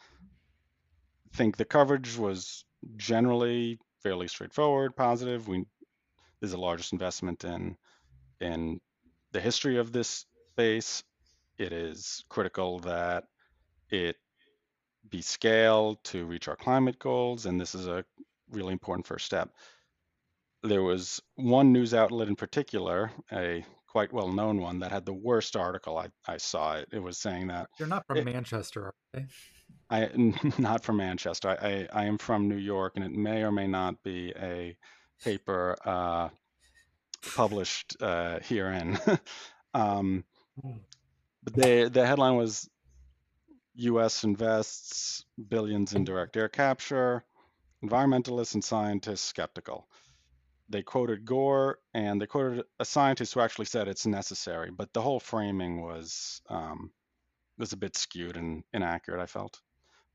I 1.33 1.37
think 1.37 1.57
the 1.57 1.65
coverage 1.65 2.17
was 2.17 2.65
generally 2.95 3.79
fairly 4.01 4.27
straightforward, 4.27 4.95
positive. 4.95 5.47
We 5.47 5.65
this 6.39 6.49
is 6.49 6.51
the 6.51 6.59
largest 6.59 6.93
investment 6.93 7.43
in 7.43 7.75
in 8.39 8.79
the 9.31 9.41
history 9.41 9.77
of 9.77 9.91
this 9.91 10.25
space. 10.53 11.03
It 11.57 11.73
is 11.73 12.23
critical 12.29 12.79
that 12.79 13.25
it 13.89 14.17
be 15.09 15.21
scaled 15.21 16.03
to 16.05 16.25
reach 16.25 16.47
our 16.47 16.55
climate 16.55 16.99
goals, 16.99 17.45
and 17.45 17.59
this 17.59 17.73
is 17.73 17.87
a 17.87 18.05
really 18.51 18.73
important 18.73 19.07
first 19.07 19.25
step. 19.25 19.49
There 20.63 20.83
was 20.83 21.21
one 21.35 21.71
news 21.71 21.93
outlet 21.93 22.27
in 22.27 22.35
particular, 22.35 23.11
a 23.31 23.65
quite 23.87 24.11
well 24.11 24.31
known 24.31 24.59
one, 24.59 24.79
that 24.79 24.91
had 24.91 25.05
the 25.05 25.13
worst 25.13 25.55
article. 25.55 25.97
I, 25.97 26.07
I 26.27 26.37
saw 26.37 26.75
it. 26.75 26.89
It 26.91 26.99
was 27.01 27.17
saying 27.17 27.47
that 27.47 27.69
you're 27.79 27.87
not 27.87 28.05
from 28.05 28.17
it, 28.17 28.25
Manchester, 28.25 28.85
are 28.85 28.93
they? 29.13 29.25
I 29.89 30.09
not 30.57 30.83
from 30.83 30.97
Manchester. 30.97 31.49
I, 31.49 31.67
I, 31.67 31.87
I 32.03 32.05
am 32.05 32.17
from 32.17 32.47
New 32.47 32.57
York, 32.57 32.93
and 32.95 33.05
it 33.05 33.11
may 33.11 33.43
or 33.43 33.51
may 33.51 33.67
not 33.67 34.01
be 34.03 34.33
a 34.39 34.75
paper 35.23 35.75
uh, 35.85 36.29
published 37.35 37.97
uh, 38.01 38.39
herein. 38.41 38.99
um, 39.73 40.23
hmm. 40.61 40.77
but 41.43 41.53
the 41.53 41.89
the 41.91 42.05
headline 42.05 42.35
was 42.35 42.69
U.S. 43.75 44.23
invests 44.23 45.25
billions 45.49 45.93
in 45.93 46.03
direct 46.03 46.35
air 46.35 46.49
capture. 46.49 47.23
Environmentalists 47.83 48.55
and 48.55 48.63
scientists 48.63 49.21
skeptical. 49.21 49.87
They 50.69 50.81
quoted 50.81 51.25
Gore 51.25 51.77
and 51.93 52.19
they 52.19 52.25
quoted 52.25 52.65
a 52.79 52.85
scientist 52.85 53.33
who 53.33 53.39
actually 53.39 53.65
said 53.65 53.87
it's 53.87 54.07
necessary, 54.07 54.71
but 54.71 54.91
the 54.93 55.01
whole 55.01 55.19
framing 55.19 55.81
was 55.81 56.41
um, 56.49 56.91
was 57.57 57.73
a 57.73 57.77
bit 57.77 57.95
skewed 57.95 58.35
and 58.35 58.63
inaccurate. 58.73 59.21
I 59.21 59.27
felt. 59.27 59.61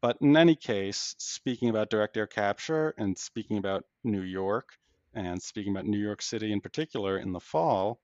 But 0.00 0.16
in 0.20 0.36
any 0.36 0.56
case, 0.56 1.14
speaking 1.18 1.68
about 1.68 1.88
direct 1.88 2.16
air 2.16 2.26
capture 2.26 2.92
and 2.98 3.16
speaking 3.16 3.58
about 3.58 3.84
New 4.02 4.22
York 4.22 4.76
and 5.14 5.40
speaking 5.42 5.72
about 5.72 5.86
New 5.86 5.98
York 5.98 6.22
City 6.22 6.52
in 6.52 6.60
particular 6.60 7.18
in 7.18 7.32
the 7.32 7.40
fall, 7.40 8.00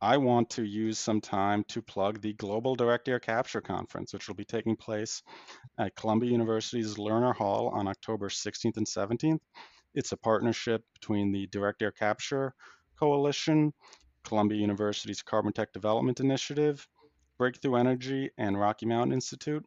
I 0.00 0.16
want 0.16 0.48
to 0.50 0.64
use 0.64 0.98
some 0.98 1.20
time 1.20 1.64
to 1.68 1.82
plug 1.82 2.20
the 2.20 2.32
Global 2.34 2.76
Direct 2.76 3.08
Air 3.08 3.18
Capture 3.18 3.60
Conference, 3.60 4.12
which 4.12 4.28
will 4.28 4.36
be 4.36 4.44
taking 4.44 4.76
place 4.76 5.22
at 5.78 5.96
Columbia 5.96 6.30
University's 6.30 6.94
Lerner 6.94 7.34
Hall 7.34 7.68
on 7.68 7.88
October 7.88 8.28
16th 8.28 8.76
and 8.76 8.86
17th. 8.86 9.40
It's 9.94 10.12
a 10.12 10.16
partnership 10.16 10.84
between 10.94 11.32
the 11.32 11.48
Direct 11.48 11.82
Air 11.82 11.90
Capture 11.90 12.54
Coalition, 12.96 13.72
Columbia 14.22 14.58
University's 14.58 15.22
Carbon 15.22 15.52
Tech 15.52 15.72
Development 15.72 16.20
Initiative, 16.20 16.86
Breakthrough 17.36 17.76
Energy, 17.76 18.30
and 18.38 18.58
Rocky 18.58 18.86
Mountain 18.86 19.12
Institute. 19.12 19.64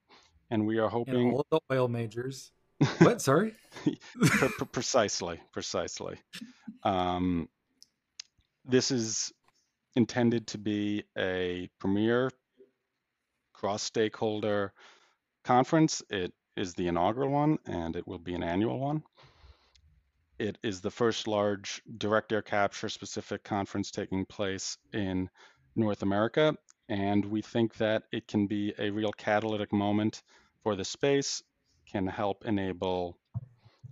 And 0.49 0.65
we 0.65 0.77
are 0.77 0.89
hoping 0.89 1.29
and 1.29 1.33
all 1.33 1.45
the 1.51 1.59
oil 1.71 1.87
majors. 1.89 2.53
What? 2.99 3.21
Sorry. 3.21 3.53
precisely, 4.71 5.39
precisely. 5.51 6.17
Um, 6.83 7.47
this 8.65 8.91
is 8.91 9.31
intended 9.95 10.47
to 10.47 10.57
be 10.57 11.03
a 11.17 11.69
premier 11.79 12.31
cross 13.53 13.83
stakeholder 13.83 14.73
conference. 15.43 16.01
It 16.09 16.33
is 16.55 16.73
the 16.73 16.87
inaugural 16.87 17.31
one 17.31 17.57
and 17.65 17.95
it 17.95 18.07
will 18.07 18.19
be 18.19 18.33
an 18.33 18.43
annual 18.43 18.79
one. 18.79 19.03
It 20.39 20.57
is 20.63 20.81
the 20.81 20.89
first 20.91 21.27
large 21.27 21.81
direct 21.97 22.31
air 22.31 22.41
capture 22.41 22.89
specific 22.89 23.43
conference 23.43 23.91
taking 23.91 24.25
place 24.25 24.77
in 24.91 25.29
North 25.75 26.01
America. 26.01 26.55
And 26.89 27.23
we 27.25 27.41
think 27.41 27.75
that 27.77 28.03
it 28.11 28.27
can 28.27 28.47
be 28.47 28.73
a 28.79 28.89
real 28.89 29.11
catalytic 29.13 29.71
moment 29.71 30.23
for 30.63 30.75
the 30.75 30.83
space, 30.83 31.43
can 31.91 32.07
help 32.07 32.45
enable 32.45 33.17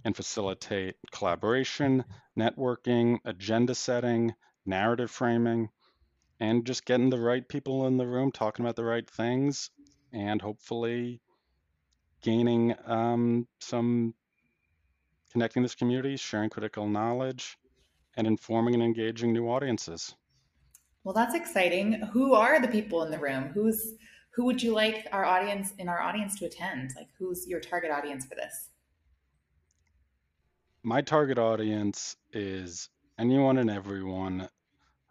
and 0.05 0.15
facilitate 0.15 0.95
collaboration, 1.11 2.03
networking, 2.37 3.17
agenda 3.25 3.75
setting, 3.75 4.33
narrative 4.65 5.11
framing, 5.11 5.69
and 6.39 6.65
just 6.65 6.85
getting 6.85 7.09
the 7.09 7.19
right 7.19 7.47
people 7.47 7.87
in 7.87 7.97
the 7.97 8.07
room 8.07 8.31
talking 8.31 8.65
about 8.65 8.75
the 8.75 8.83
right 8.83 9.09
things 9.09 9.69
and 10.13 10.41
hopefully 10.41 11.21
gaining 12.21 12.75
um, 12.85 13.47
some 13.59 14.13
connecting 15.31 15.61
this 15.61 15.75
community 15.75 16.17
sharing 16.17 16.49
critical 16.49 16.87
knowledge 16.87 17.57
and 18.17 18.25
informing 18.25 18.73
and 18.73 18.83
engaging 18.83 19.33
new 19.33 19.47
audiences. 19.47 20.15
Well 21.03 21.13
that's 21.13 21.35
exciting. 21.35 21.93
Who 22.13 22.33
are 22.33 22.59
the 22.59 22.67
people 22.67 23.03
in 23.03 23.11
the 23.11 23.19
room? 23.19 23.49
Who's 23.53 23.95
who 24.31 24.45
would 24.45 24.61
you 24.61 24.73
like 24.73 25.07
our 25.11 25.25
audience 25.25 25.73
in 25.77 25.89
our 25.89 26.01
audience 26.01 26.37
to 26.39 26.45
attend? 26.45 26.91
Like 26.95 27.09
who's 27.17 27.47
your 27.47 27.59
target 27.59 27.91
audience 27.91 28.25
for 28.25 28.35
this? 28.35 28.69
My 30.83 31.01
target 31.01 31.37
audience 31.37 32.15
is 32.31 32.89
anyone 33.17 33.57
and 33.57 33.69
everyone 33.69 34.47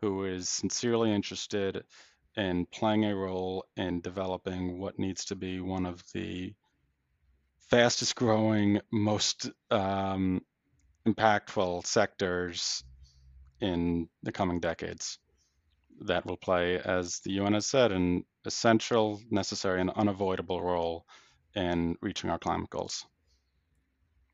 who 0.00 0.24
is 0.24 0.48
sincerely 0.48 1.12
interested 1.12 1.84
in 2.36 2.66
playing 2.66 3.04
a 3.04 3.14
role 3.14 3.66
in 3.76 4.00
developing 4.00 4.78
what 4.78 4.98
needs 4.98 5.24
to 5.26 5.36
be 5.36 5.60
one 5.60 5.84
of 5.84 6.02
the 6.14 6.54
fastest 7.68 8.14
growing, 8.14 8.80
most 8.90 9.50
um, 9.70 10.40
impactful 11.06 11.84
sectors 11.84 12.82
in 13.60 14.08
the 14.22 14.32
coming 14.32 14.60
decades 14.60 15.18
that 16.02 16.26
will 16.26 16.36
play, 16.36 16.78
as 16.78 17.20
the 17.20 17.32
UN 17.32 17.54
has 17.54 17.66
said, 17.66 17.92
an 17.92 18.24
essential, 18.44 19.20
necessary, 19.30 19.80
and 19.80 19.90
unavoidable 19.90 20.62
role 20.62 21.06
in 21.54 21.96
reaching 22.00 22.30
our 22.30 22.38
climate 22.38 22.70
goals. 22.70 23.06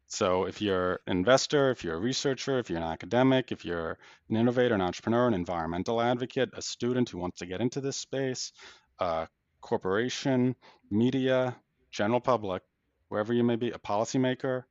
So 0.06 0.44
if 0.44 0.60
you're 0.60 1.00
an 1.06 1.16
investor, 1.18 1.70
if 1.70 1.82
you're 1.82 1.96
a 1.96 2.00
researcher, 2.00 2.58
if 2.58 2.68
you're 2.68 2.78
an 2.78 2.84
academic, 2.84 3.50
if 3.50 3.64
you're 3.64 3.98
an 4.28 4.36
innovator, 4.36 4.74
an 4.74 4.80
entrepreneur, 4.80 5.26
an 5.26 5.34
environmental 5.34 6.00
advocate, 6.00 6.50
a 6.54 6.62
student 6.62 7.08
who 7.08 7.18
wants 7.18 7.38
to 7.38 7.46
get 7.46 7.60
into 7.60 7.80
this 7.80 7.96
space, 7.96 8.52
a 9.00 9.26
corporation, 9.60 10.54
media, 10.90 11.56
general 11.90 12.20
public, 12.20 12.62
wherever 13.08 13.32
you 13.32 13.42
may 13.42 13.56
be, 13.56 13.70
a 13.70 13.78
policymaker, 13.78 14.64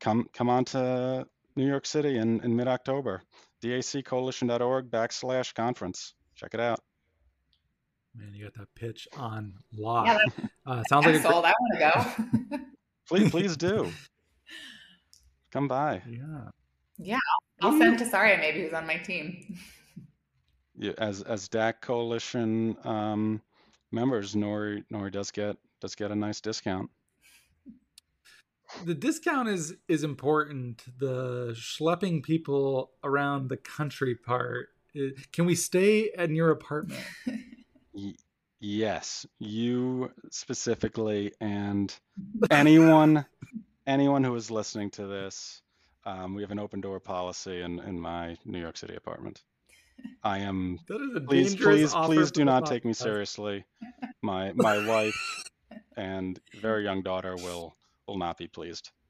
come 0.00 0.26
come 0.32 0.48
on 0.48 0.64
to 0.64 1.26
New 1.56 1.66
York 1.66 1.86
City 1.86 2.16
in, 2.16 2.40
in 2.42 2.56
mid-October. 2.56 3.22
DACcoalition.org 3.62 4.90
backslash 4.90 5.54
conference. 5.54 6.14
Check 6.34 6.54
it 6.54 6.60
out. 6.60 6.80
Man, 8.14 8.34
you 8.34 8.44
got 8.44 8.54
that 8.54 8.74
pitch 8.74 9.08
on 9.16 9.54
lock. 9.72 10.06
Yeah, 10.06 10.46
uh, 10.66 10.82
sounds 10.88 11.06
like 11.06 11.14
a 11.14 11.22
sold. 11.22 11.44
I 11.44 11.52
want 11.58 11.72
to 11.74 12.58
go. 12.58 12.58
please, 13.08 13.30
please 13.30 13.56
do. 13.56 13.90
Come 15.50 15.68
by. 15.68 16.02
Yeah. 16.08 16.48
Yeah. 16.98 17.18
I'll 17.62 17.78
send 17.78 17.98
to 17.98 18.06
Saria 18.06 18.36
maybe 18.38 18.62
who's 18.62 18.72
on 18.72 18.86
my 18.86 18.96
team. 18.96 19.56
Yeah, 20.76 20.92
as 20.98 21.22
as 21.22 21.48
DAC 21.48 21.80
coalition 21.80 22.76
um, 22.84 23.40
members, 23.92 24.34
Nori 24.34 24.84
Nori 24.92 25.12
does 25.12 25.30
get 25.30 25.56
does 25.80 25.94
get 25.94 26.10
a 26.10 26.16
nice 26.16 26.40
discount. 26.40 26.90
The 28.84 28.94
discount 28.94 29.48
is 29.48 29.74
is 29.88 30.04
important. 30.04 30.84
The 30.98 31.54
schlepping 31.54 32.22
people 32.22 32.92
around 33.04 33.48
the 33.48 33.56
country 33.56 34.14
part. 34.14 34.68
Can 35.32 35.46
we 35.46 35.54
stay 35.54 36.10
in 36.16 36.34
your 36.34 36.50
apartment? 36.50 37.00
yes, 38.60 39.26
you 39.38 40.10
specifically, 40.30 41.32
and 41.40 41.94
anyone 42.50 43.24
anyone 43.86 44.24
who 44.24 44.34
is 44.34 44.50
listening 44.50 44.90
to 44.90 45.06
this, 45.06 45.62
um, 46.04 46.34
we 46.34 46.42
have 46.42 46.50
an 46.50 46.58
open 46.58 46.80
door 46.80 47.00
policy 47.00 47.62
in, 47.62 47.78
in 47.80 47.98
my 48.00 48.36
New 48.44 48.60
York 48.60 48.76
City 48.76 48.94
apartment. 48.94 49.42
I 50.22 50.38
am. 50.38 50.78
That 50.88 51.00
is 51.00 51.16
a 51.16 51.20
Please, 51.20 51.54
dangerous 51.54 51.76
please, 51.76 51.94
offer 51.94 52.14
please 52.14 52.30
do 52.30 52.44
not 52.44 52.66
take 52.66 52.84
me 52.84 52.92
seriously. 52.92 53.64
My 54.22 54.52
my 54.52 54.86
wife 54.86 55.44
and 55.96 56.40
very 56.60 56.84
young 56.84 57.02
daughter 57.02 57.36
will 57.36 57.74
will 58.06 58.18
not 58.18 58.38
be 58.38 58.48
pleased. 58.48 58.90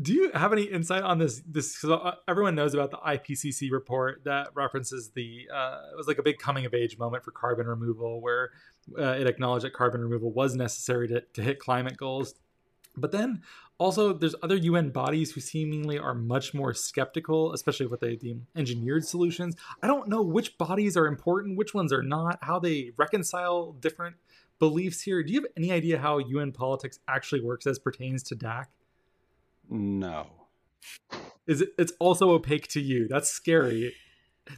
Do 0.00 0.14
you 0.14 0.30
have 0.32 0.54
any 0.54 0.62
insight 0.62 1.02
on 1.02 1.18
this? 1.18 1.42
This 1.46 1.78
because 1.78 2.14
everyone 2.26 2.54
knows 2.54 2.72
about 2.72 2.90
the 2.90 2.96
IPCC 2.96 3.70
report 3.70 4.22
that 4.24 4.48
references 4.54 5.10
the 5.14 5.48
uh, 5.54 5.80
it 5.92 5.96
was 5.96 6.06
like 6.06 6.16
a 6.16 6.22
big 6.22 6.38
coming 6.38 6.64
of 6.64 6.72
age 6.72 6.96
moment 6.96 7.24
for 7.24 7.30
carbon 7.30 7.66
removal, 7.66 8.22
where 8.22 8.52
uh, 8.98 9.16
it 9.18 9.26
acknowledged 9.26 9.66
that 9.66 9.74
carbon 9.74 10.00
removal 10.00 10.32
was 10.32 10.54
necessary 10.54 11.08
to, 11.08 11.20
to 11.34 11.42
hit 11.42 11.58
climate 11.58 11.98
goals. 11.98 12.34
But 12.96 13.12
then 13.12 13.42
also 13.78 14.14
there's 14.14 14.34
other 14.42 14.56
UN 14.56 14.90
bodies 14.90 15.32
who 15.32 15.40
seemingly 15.40 15.98
are 15.98 16.14
much 16.14 16.54
more 16.54 16.72
skeptical, 16.72 17.52
especially 17.52 17.86
what 17.86 18.00
they 18.00 18.16
deem 18.16 18.46
engineered 18.56 19.04
solutions. 19.04 19.56
I 19.82 19.86
don't 19.88 20.08
know 20.08 20.22
which 20.22 20.56
bodies 20.56 20.96
are 20.96 21.06
important, 21.06 21.58
which 21.58 21.74
ones 21.74 21.92
are 21.92 22.02
not, 22.02 22.38
how 22.42 22.58
they 22.58 22.92
reconcile 22.96 23.72
different 23.72 24.16
beliefs 24.62 25.02
here. 25.02 25.24
Do 25.24 25.32
you 25.32 25.40
have 25.40 25.50
any 25.56 25.72
idea 25.72 25.98
how 25.98 26.18
UN 26.18 26.52
politics 26.52 27.00
actually 27.08 27.40
works 27.40 27.66
as 27.66 27.80
pertains 27.80 28.22
to 28.22 28.36
DAC? 28.36 28.66
No. 29.68 30.28
is 31.48 31.62
it, 31.62 31.70
it's 31.76 31.92
also 31.98 32.30
opaque 32.30 32.68
to 32.68 32.80
you. 32.80 33.08
That's 33.08 33.28
scary. 33.28 33.92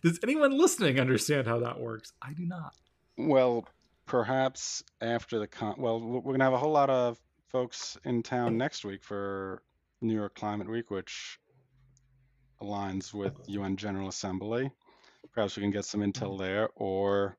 Does 0.03 0.21
anyone 0.23 0.59
listening 0.59 1.01
understand 1.01 1.47
how 1.47 1.59
that 1.61 1.81
works? 1.81 2.13
I 2.21 2.35
do 2.35 2.45
not. 2.45 2.75
Well, 3.17 3.67
perhaps 4.05 4.85
after 5.01 5.39
the 5.39 5.47
con. 5.47 5.77
Well, 5.79 5.99
we're 5.99 6.35
gonna 6.35 6.45
have 6.45 6.53
a 6.53 6.59
whole 6.59 6.73
lot 6.73 6.91
of 6.91 7.19
folks 7.49 7.97
in 8.05 8.23
town 8.23 8.59
next 8.59 8.85
week 8.85 9.03
for 9.03 9.63
New 10.03 10.15
York 10.15 10.35
Climate 10.35 10.69
Week, 10.69 10.91
which 10.91 11.39
aligns 12.61 13.15
with 13.15 13.33
UN 13.47 13.79
General 13.79 14.09
Assembly. 14.09 14.71
Perhaps 15.33 15.57
we 15.57 15.63
can 15.63 15.71
get 15.71 15.87
some 15.87 16.03
intel 16.03 16.33
mm-hmm. 16.33 16.43
there, 16.43 16.69
or 16.75 17.39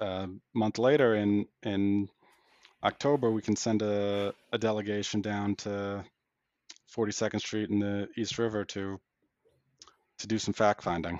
a 0.00 0.28
month 0.54 0.78
later 0.78 1.14
in 1.14 1.46
in 1.62 2.08
October, 2.84 3.30
we 3.30 3.42
can 3.42 3.56
send 3.56 3.82
a, 3.82 4.34
a 4.52 4.58
delegation 4.58 5.20
down 5.20 5.54
to 5.54 6.04
42nd 6.94 7.40
Street 7.40 7.70
in 7.70 7.78
the 7.78 8.08
East 8.16 8.38
River 8.38 8.64
to 8.66 9.00
to 10.18 10.26
do 10.26 10.38
some 10.38 10.54
fact 10.54 10.82
finding. 10.82 11.18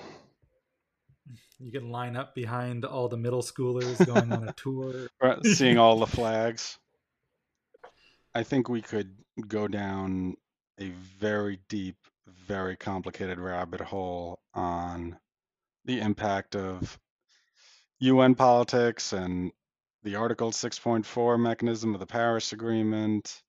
You 1.59 1.71
can 1.71 1.91
line 1.91 2.17
up 2.17 2.35
behind 2.35 2.85
all 2.85 3.09
the 3.09 3.17
middle 3.17 3.43
schoolers 3.43 4.05
going 4.05 4.33
on 4.33 4.49
a 4.49 4.53
tour. 4.57 5.09
Seeing 5.45 5.79
all 5.79 5.99
the 5.99 6.07
flags. 6.07 6.79
I 8.35 8.43
think 8.43 8.69
we 8.69 8.83
could 8.83 9.15
go 9.47 9.69
down 9.69 10.37
a 10.81 10.89
very 11.19 11.61
deep, 11.69 11.97
very 12.27 12.77
complicated 12.77 13.39
rabbit 13.39 13.81
hole 13.81 14.41
on 14.55 15.19
the 15.85 16.01
impact 16.01 16.57
of 16.57 16.99
UN 18.03 18.35
politics 18.35 19.13
and 19.13 19.53
the 20.03 20.17
Article 20.17 20.51
6.4 20.51 21.39
mechanism 21.39 21.95
of 21.95 22.01
the 22.01 22.07
Paris 22.07 22.53
Agreement 22.53 23.41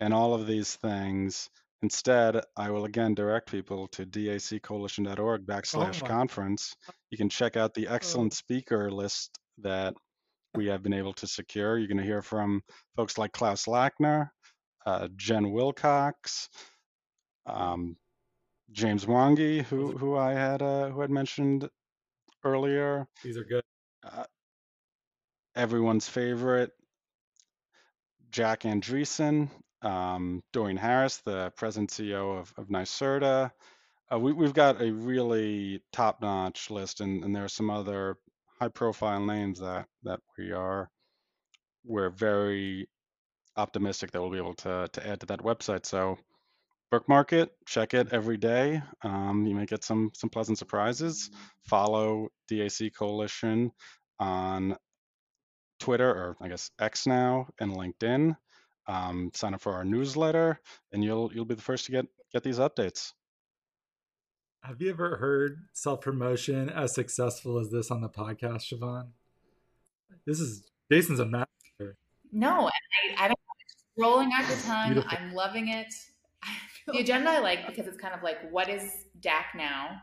and 0.00 0.12
all 0.12 0.34
of 0.34 0.46
these 0.46 0.76
things. 0.76 1.48
Instead, 1.80 2.42
I 2.58 2.70
will 2.70 2.84
again 2.84 3.14
direct 3.14 3.50
people 3.50 3.88
to 3.92 4.04
daccoalition.org 4.04 5.46
backslash 5.46 6.02
my- 6.02 6.08
conference. 6.08 6.76
You 7.08 7.16
can 7.16 7.30
check 7.30 7.56
out 7.56 7.72
the 7.72 7.88
excellent 7.88 8.34
speaker 8.34 8.90
list 8.90 9.38
that 9.62 9.94
we 10.54 10.66
have 10.66 10.82
been 10.82 10.92
able 10.92 11.14
to 11.14 11.26
secure. 11.26 11.78
You're 11.78 11.88
going 11.88 11.96
to 11.96 12.04
hear 12.04 12.20
from 12.20 12.60
folks 12.96 13.16
like 13.16 13.32
Klaus 13.32 13.64
Lackner, 13.64 14.28
uh, 14.84 15.08
Jen 15.16 15.52
Wilcox, 15.52 16.50
um, 17.46 17.96
James 18.72 19.06
Mwangi, 19.06 19.62
who 19.62 19.96
who 19.96 20.18
I 20.18 20.34
had 20.34 20.60
uh, 20.60 20.90
who 20.90 21.00
had 21.00 21.10
mentioned 21.10 21.66
earlier. 22.44 23.08
These 23.24 23.38
are 23.38 23.44
good. 23.44 23.62
Uh, 24.06 24.24
everyone's 25.54 26.08
favorite, 26.08 26.72
Jack 28.30 28.62
Andreasen, 28.62 29.50
um, 29.82 30.42
Doreen 30.52 30.76
Harris, 30.76 31.18
the 31.18 31.52
present 31.56 31.90
CEO 31.90 32.38
of, 32.38 32.52
of 32.56 32.68
NYSERDA. 32.68 33.50
Uh, 34.12 34.18
we, 34.18 34.32
we've 34.32 34.54
got 34.54 34.80
a 34.80 34.92
really 34.92 35.82
top-notch 35.92 36.70
list, 36.70 37.00
and, 37.00 37.24
and 37.24 37.34
there 37.34 37.44
are 37.44 37.48
some 37.48 37.70
other 37.70 38.16
high-profile 38.60 39.20
names 39.20 39.60
that 39.60 39.86
that 40.04 40.20
we 40.38 40.52
are 40.52 40.88
we're 41.84 42.10
very 42.10 42.88
optimistic 43.56 44.10
that 44.10 44.20
we'll 44.20 44.30
be 44.30 44.38
able 44.38 44.54
to 44.54 44.88
to 44.92 45.06
add 45.06 45.20
to 45.20 45.26
that 45.26 45.40
website. 45.40 45.86
So 45.86 46.18
bookmark 46.90 47.32
it, 47.32 47.50
check 47.66 47.94
it 47.94 48.12
every 48.12 48.36
day. 48.36 48.82
Um, 49.02 49.46
you 49.46 49.54
may 49.54 49.66
get 49.66 49.84
some 49.84 50.10
some 50.14 50.30
pleasant 50.30 50.58
surprises. 50.58 51.30
Follow 51.64 52.28
DAC 52.50 52.94
Coalition 52.94 53.72
on 54.18 54.76
Twitter 55.78 56.08
or 56.08 56.36
I 56.40 56.48
guess 56.48 56.70
X 56.78 57.06
now 57.06 57.48
and 57.60 57.72
LinkedIn. 57.72 58.36
Um, 58.88 59.30
sign 59.34 59.54
up 59.54 59.60
for 59.60 59.72
our 59.72 59.84
newsletter, 59.84 60.60
and 60.92 61.02
you'll 61.02 61.32
you'll 61.34 61.44
be 61.44 61.56
the 61.56 61.62
first 61.62 61.86
to 61.86 61.92
get 61.92 62.06
get 62.32 62.42
these 62.42 62.58
updates. 62.58 63.12
Have 64.62 64.80
you 64.80 64.90
ever 64.90 65.16
heard 65.16 65.58
self 65.72 66.00
promotion 66.00 66.68
as 66.68 66.94
successful 66.94 67.58
as 67.58 67.70
this 67.70 67.90
on 67.90 68.00
the 68.00 68.08
podcast, 68.08 68.72
Siobhan? 68.72 69.08
This 70.24 70.40
is 70.40 70.64
Jason's 70.90 71.20
a 71.20 71.26
master. 71.26 71.96
No, 72.32 72.66
I, 72.68 73.24
I 73.24 73.28
don't. 73.28 73.38
It's 73.60 73.76
rolling 73.98 74.30
out 74.36 74.48
the 74.48 74.62
tongue. 74.62 74.92
Beautiful. 74.92 75.18
I'm 75.18 75.34
loving 75.34 75.68
it. 75.68 75.92
The 76.92 76.98
agenda 77.00 77.30
I 77.30 77.40
like 77.40 77.66
because 77.66 77.88
it's 77.88 77.96
kind 77.96 78.14
of 78.14 78.22
like 78.22 78.38
what 78.50 78.68
is 78.68 79.06
DAC 79.20 79.56
now? 79.56 80.02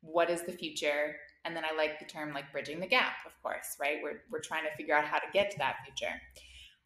What 0.00 0.30
is 0.30 0.42
the 0.42 0.52
future? 0.52 1.16
And 1.44 1.54
then 1.54 1.64
I 1.64 1.76
like 1.76 1.98
the 1.98 2.06
term 2.06 2.32
like 2.32 2.50
bridging 2.50 2.80
the 2.80 2.86
gap, 2.86 3.12
of 3.26 3.32
course, 3.42 3.76
right? 3.78 3.98
We're 4.02 4.22
we're 4.30 4.40
trying 4.40 4.64
to 4.64 4.74
figure 4.76 4.96
out 4.96 5.04
how 5.04 5.18
to 5.18 5.26
get 5.32 5.50
to 5.50 5.58
that 5.58 5.76
future. 5.84 6.14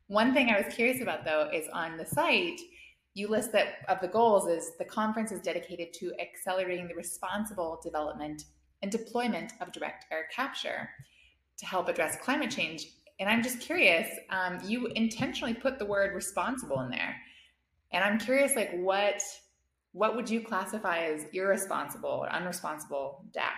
One 0.08 0.34
thing 0.34 0.50
I 0.50 0.60
was 0.60 0.74
curious 0.74 1.00
about 1.00 1.24
though 1.24 1.48
is 1.52 1.68
on 1.72 1.96
the 1.96 2.04
site, 2.04 2.60
you 3.14 3.28
list 3.28 3.52
that 3.52 3.84
of 3.88 4.00
the 4.00 4.08
goals 4.08 4.48
is 4.48 4.72
the 4.78 4.84
conference 4.84 5.30
is 5.30 5.40
dedicated 5.40 5.92
to 5.94 6.12
accelerating 6.20 6.88
the 6.88 6.94
responsible 6.94 7.80
development 7.82 8.44
and 8.82 8.90
deployment 8.90 9.52
of 9.60 9.72
direct 9.72 10.06
air 10.10 10.26
capture 10.34 10.88
to 11.58 11.66
help 11.66 11.88
address 11.88 12.16
climate 12.22 12.50
change. 12.50 12.86
And 13.20 13.28
I'm 13.28 13.42
just 13.42 13.60
curious, 13.60 14.08
um, 14.30 14.58
you 14.64 14.88
intentionally 14.88 15.54
put 15.54 15.78
the 15.78 15.84
word 15.84 16.14
responsible 16.14 16.80
in 16.80 16.90
there. 16.90 17.14
And 17.92 18.02
I'm 18.02 18.18
curious, 18.18 18.56
like 18.56 18.72
what 18.72 19.22
what 19.92 20.16
would 20.16 20.28
you 20.28 20.40
classify 20.40 21.04
as 21.04 21.26
irresponsible 21.32 22.08
or 22.08 22.28
unresponsible 22.28 23.26
DAC? 23.32 23.52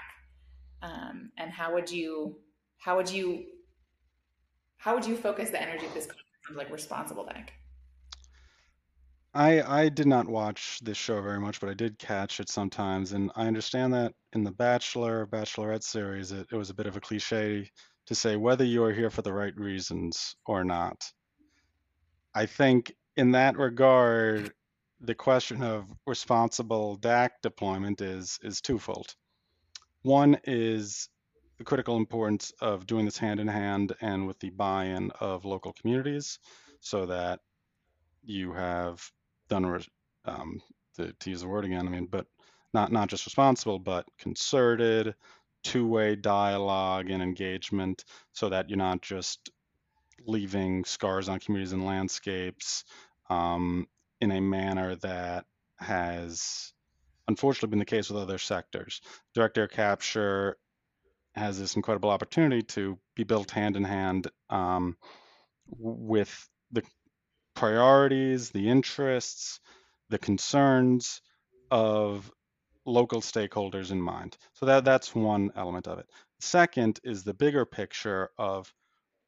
Um, 0.83 1.31
and 1.39 1.51
how 1.51 1.73
would 1.75 1.91
you 1.91 2.37
how 2.79 2.97
would 2.97 3.11
you 3.11 3.45
how 4.79 4.95
would 4.95 5.07
you 5.07 5.17
focus 5.17 5.51
the 5.51 5.63
energy 5.63 5.87
of 5.87 5.95
this 5.95 6.09
on 6.51 6.57
like 6.57 6.71
responsible 6.71 7.25
DAC? 7.25 7.49
I 9.33 9.63
I 9.63 9.89
did 9.89 10.07
not 10.07 10.29
watch 10.29 10.81
this 10.83 10.97
show 10.97 11.21
very 11.23 11.41
much, 11.41 11.61
but 11.61 11.71
I 11.71 11.75
did 11.75 11.99
catch 11.99 12.41
it 12.41 12.49
sometimes, 12.49 13.13
and 13.13 13.31
I 13.37 13.47
understand 13.47 13.95
that 13.95 14.13
in 14.33 14.45
the 14.45 14.53
Bachelor 14.53 15.27
Bachelorette 15.27 15.85
series, 15.85 16.33
it, 16.33 16.47
it 16.53 16.57
was 16.57 16.71
a 16.71 16.75
bit 16.75 16.87
of 16.87 16.97
a 16.97 17.01
cliche 17.01 17.71
to 18.07 18.15
say 18.15 18.37
whether 18.37 18.65
you 18.65 18.85
are 18.85 18.93
here 18.93 19.11
for 19.11 19.23
the 19.23 19.33
right 19.33 19.57
reasons 19.57 20.37
or 20.47 20.65
not. 20.65 21.11
I 22.35 22.47
think 22.47 22.93
in 23.17 23.33
that 23.33 23.57
regard, 23.57 24.53
the 25.01 25.15
question 25.15 25.63
of 25.63 25.87
responsible 26.07 26.99
DAC 26.99 27.31
deployment 27.43 28.01
is 28.01 28.39
is 28.43 28.61
twofold. 28.61 29.15
One 30.03 30.39
is 30.45 31.09
the 31.59 31.65
critical 31.65 31.97
importance 31.97 32.53
of 32.61 32.87
doing 32.87 33.05
this 33.05 33.19
hand 33.19 33.41
in 33.41 33.49
hand 33.49 33.95
and 34.01 34.27
with 34.27 34.39
the 34.41 34.51
buy-in 34.51 35.11
of 35.21 35.45
local 35.45 35.73
communities, 35.73 36.39
so 36.81 37.07
that 37.07 37.41
you 38.25 38.53
have 38.53 39.03
done 39.49 39.83
um, 40.25 40.61
to, 40.97 41.13
to 41.13 41.31
use 41.31 41.43
the 41.43 41.49
word 41.49 41.65
again. 41.65 41.87
I 41.87 41.91
mean, 41.91 42.07
but 42.07 42.27
not 42.73 42.91
not 42.91 43.09
just 43.09 43.27
responsible, 43.27 43.79
but 43.79 44.07
concerted, 44.19 45.15
two-way 45.63 46.17
dialogue 46.17 47.11
and 47.11 47.23
engagement, 47.23 48.05
so 48.33 48.49
that 48.49 48.69
you're 48.69 48.77
not 48.79 49.01
just 49.01 49.51
leaving 50.27 50.85
scars 50.85 51.29
on 51.29 51.39
communities 51.41 51.73
and 51.73 51.85
landscapes 51.85 52.85
um, 53.31 53.87
in 54.21 54.31
a 54.31 54.41
manner 54.41 54.97
that 54.97 55.45
has 55.79 56.73
unfortunately 57.29 57.71
been 57.71 57.79
the 57.79 57.85
case 57.85 58.11
with 58.11 58.23
other 58.23 58.39
sectors. 58.39 59.01
Direct 59.35 59.59
air 59.59 59.69
capture 59.69 60.57
has 61.35 61.59
this 61.59 61.77
incredible 61.77 62.11
opportunity 62.11 62.63
to 62.63 62.99
be 63.15 63.25
built 63.25 63.51
hand 63.51 63.77
in 63.77 63.85
hand 63.85 64.29
um, 64.51 64.97
with 65.69 66.49
the 66.71 66.83
priorities, 67.55 68.51
the 68.51 68.69
interests, 68.69 69.61
the 70.11 70.19
concerns 70.19 71.21
of 71.71 72.31
local 72.87 73.21
stakeholders 73.21 73.91
in 73.91 74.01
mind. 74.01 74.37
So 74.53 74.67
that 74.67 74.85
that's 74.85 75.15
one 75.15 75.51
element 75.57 75.89
of 75.89 75.99
it. 75.99 76.07
Second 76.41 77.01
is 77.03 77.25
the 77.25 77.35
bigger 77.35 77.65
picture 77.65 78.31
of 78.39 78.73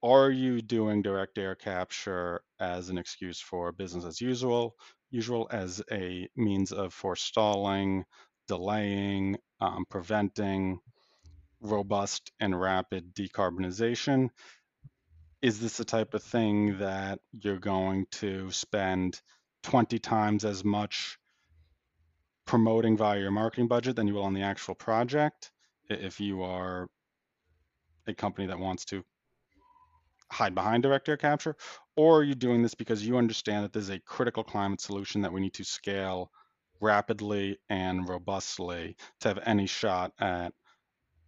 are 0.03 0.31
you 0.31 0.61
doing 0.61 1.03
direct 1.03 1.39
air 1.39 1.55
capture 1.55 2.41
as 2.61 2.89
an 2.89 2.99
excuse 2.99 3.41
for 3.41 3.73
business 3.73 4.05
as 4.05 4.21
usual, 4.21 4.75
usual 5.11 5.49
as 5.51 5.83
a 5.91 6.29
means 6.37 6.73
of 6.73 6.93
forestalling, 6.93 8.05
delaying, 8.49 9.37
um, 9.61 9.85
preventing 9.89 10.79
robust 11.61 12.31
and 12.41 12.59
rapid 12.59 13.15
decarbonization? 13.15 14.31
Is 15.43 15.61
this 15.61 15.77
the 15.77 15.85
type 15.85 16.15
of 16.15 16.23
thing 16.23 16.79
that 16.79 17.21
you're 17.33 17.59
going 17.59 18.07
to 18.13 18.51
spend 18.51 19.21
20 19.63 19.99
times 19.99 20.45
as 20.45 20.65
much 20.65 21.19
promoting 22.47 22.97
via 22.97 23.19
your 23.19 23.31
marketing 23.31 23.69
budget 23.69 23.97
than 23.97 24.07
you 24.07 24.15
will 24.15 24.23
on 24.23 24.35
the 24.35 24.43
actual 24.43 24.75
project 24.75 25.51
if 25.89 26.21
you 26.21 26.43
are 26.43 26.89
a 28.07 28.15
company 28.15 28.47
that 28.47 28.59
wants 28.59 28.85
to 28.85 29.05
hide 30.31 30.55
behind 30.55 30.83
direct 30.83 31.09
air 31.09 31.17
capture? 31.17 31.57
Or 31.97 32.19
are 32.21 32.25
you 32.25 32.35
doing 32.35 32.63
this 32.63 32.75
because 32.75 33.07
you 33.07 33.17
understand 33.17 33.65
that 33.65 33.73
this 33.73 33.85
is 33.85 33.91
a 33.91 34.01
critical 34.01 34.45
climate 34.45 34.81
solution 34.81 35.23
that 35.23 35.33
we 35.33 35.41
need 35.41 35.55
to 35.55 35.65
scale 35.65 36.31
rapidly 36.81 37.59
and 37.69 38.09
robustly 38.09 38.97
to 39.21 39.29
have 39.29 39.39
any 39.47 39.67
shot 39.67 40.13
at 40.21 40.53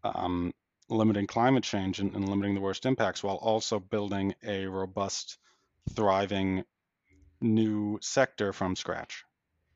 um, 0.04 0.52
limiting 0.88 1.26
climate 1.26 1.64
change 1.64 2.00
and, 2.00 2.14
and 2.14 2.28
limiting 2.28 2.54
the 2.54 2.60
worst 2.60 2.86
impacts 2.86 3.22
while 3.22 3.36
also 3.36 3.78
building 3.78 4.34
a 4.44 4.66
robust, 4.66 5.38
thriving 5.94 6.64
new 7.40 7.98
sector 8.02 8.52
from 8.52 8.76
scratch? 8.76 9.24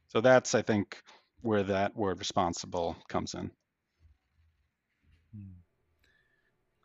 So 0.08 0.20
that's, 0.20 0.54
I 0.54 0.62
think, 0.62 1.02
where 1.40 1.62
that 1.64 1.96
word 1.96 2.18
responsible 2.18 2.96
comes 3.08 3.34
in. 3.34 3.50
Hmm. 5.34 5.61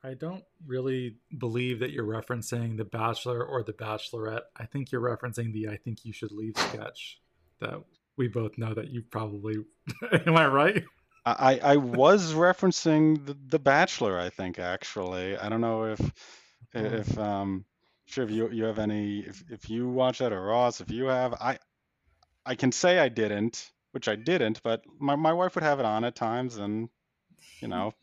I 0.07 0.13
don't 0.13 0.43
really 0.65 1.17
believe 1.37 1.79
that 1.79 1.91
you're 1.91 2.05
referencing 2.05 2.77
The 2.77 2.85
Bachelor 2.85 3.43
or 3.43 3.61
The 3.61 3.73
Bachelorette. 3.73 4.43
I 4.55 4.65
think 4.65 4.91
you're 4.91 5.01
referencing 5.01 5.51
the 5.51 5.67
I 5.67 5.75
think 5.75 6.05
you 6.05 6.13
should 6.13 6.31
leave 6.31 6.57
sketch 6.57 7.19
that 7.59 7.83
we 8.15 8.29
both 8.29 8.57
know 8.57 8.73
that 8.73 8.89
you 8.89 9.01
probably 9.01 9.55
am 10.25 10.37
I 10.37 10.47
right? 10.47 10.83
I, 11.25 11.59
I 11.61 11.75
was 11.75 12.33
referencing 12.33 13.25
the, 13.25 13.37
the 13.47 13.59
Bachelor, 13.59 14.17
I 14.17 14.29
think 14.29 14.59
actually. 14.59 15.35
I 15.35 15.49
don't 15.49 15.59
know 15.59 15.87
if 15.87 15.99
oh. 15.99 16.79
if 16.79 17.17
um 17.19 17.65
sure 18.05 18.23
if 18.23 18.31
you 18.31 18.49
you 18.49 18.63
have 18.63 18.79
any 18.79 19.19
if, 19.19 19.43
if 19.49 19.69
you 19.69 19.89
watch 19.89 20.19
that 20.19 20.31
or 20.31 20.41
Ross, 20.41 20.79
if 20.79 20.89
you 20.89 21.07
have 21.07 21.33
I 21.33 21.59
I 22.45 22.55
can 22.55 22.71
say 22.71 22.97
I 22.97 23.09
didn't, 23.09 23.69
which 23.91 24.07
I 24.07 24.15
didn't, 24.15 24.63
but 24.63 24.83
my, 24.99 25.17
my 25.17 25.33
wife 25.33 25.55
would 25.55 25.65
have 25.65 25.81
it 25.81 25.85
on 25.85 26.05
at 26.05 26.15
times 26.15 26.55
and 26.55 26.87
you 27.59 27.67
know 27.67 27.93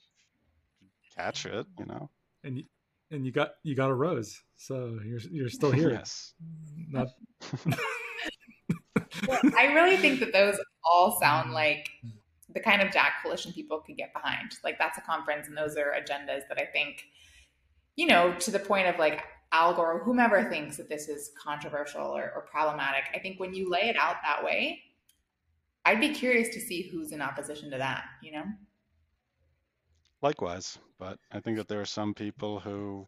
catch 1.17 1.47
it, 1.47 1.67
you 1.79 1.87
know. 1.87 2.11
And 2.43 2.59
you, 2.59 2.65
and 3.11 3.25
you 3.25 3.33
got 3.33 3.53
you 3.63 3.75
got 3.75 3.91
a 3.91 3.95
rose, 3.95 4.43
so 4.57 4.99
you're 5.05 5.21
you're 5.31 5.49
still 5.49 5.71
here. 5.81 5.91
yes. 5.91 6.35
Not. 6.91 7.09
well, 9.29 9.41
I 9.57 9.73
really 9.73 9.97
think 9.97 10.21
that 10.21 10.33
those 10.33 10.59
all 10.85 11.19
sound 11.21 11.51
mm. 11.51 11.55
like 11.55 11.89
the 12.53 12.61
kind 12.61 12.83
of 12.83 12.89
DAC 12.89 13.11
coalition 13.23 13.53
people 13.53 13.81
could 13.81 13.97
get 13.97 14.13
behind. 14.13 14.53
Like 14.63 14.79
that's 14.79 14.99
a 14.99 15.03
conference, 15.03 15.49
and 15.49 15.57
those 15.57 15.77
are 15.77 15.93
agendas 15.93 16.43
that 16.49 16.59
I 16.59 16.67
think, 16.67 17.05
you 17.97 18.07
know, 18.07 18.35
to 18.41 18.51
the 18.51 18.59
point 18.59 18.89
of 18.89 18.99
like 18.99 19.23
Al 19.53 19.75
Gore, 19.75 20.03
whomever 20.05 20.49
thinks 20.49 20.77
that 20.77 20.89
this 20.89 21.09
is 21.09 21.31
controversial 21.43 22.07
or, 22.07 22.33
or 22.35 22.47
problematic. 22.51 23.05
I 23.15 23.19
think 23.19 23.39
when 23.39 23.55
you 23.55 23.71
lay 23.71 23.89
it 23.89 23.97
out 23.97 24.17
that 24.25 24.45
way, 24.45 24.81
I'd 25.85 26.01
be 26.01 26.11
curious 26.11 26.55
to 26.55 26.61
see 26.61 26.89
who's 26.89 27.13
in 27.13 27.21
opposition 27.21 27.71
to 27.71 27.79
that. 27.79 28.05
You 28.23 28.33
know. 28.33 28.45
Likewise, 30.25 30.79
but 30.99 31.19
I 31.31 31.41
think 31.41 31.59
that 31.59 31.69
there 31.69 31.83
are 31.83 31.85
some 31.85 32.15
people 32.15 32.59
who 32.59 33.07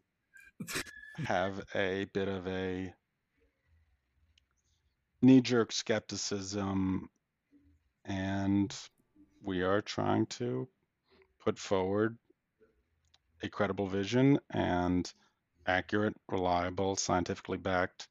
have 1.25 1.63
a 1.73 2.05
bit 2.13 2.27
of 2.27 2.47
a 2.47 2.93
knee 5.23 5.41
jerk 5.41 5.71
skepticism, 5.71 7.09
and 8.05 8.71
we 9.41 9.63
are 9.63 9.81
trying 9.81 10.27
to 10.27 10.67
put 11.39 11.57
forward 11.57 12.19
a 13.41 13.49
credible 13.49 13.87
vision 13.87 14.37
and 14.51 15.11
accurate, 15.65 16.13
reliable, 16.29 16.95
scientifically 16.95 17.57
backed 17.57 18.09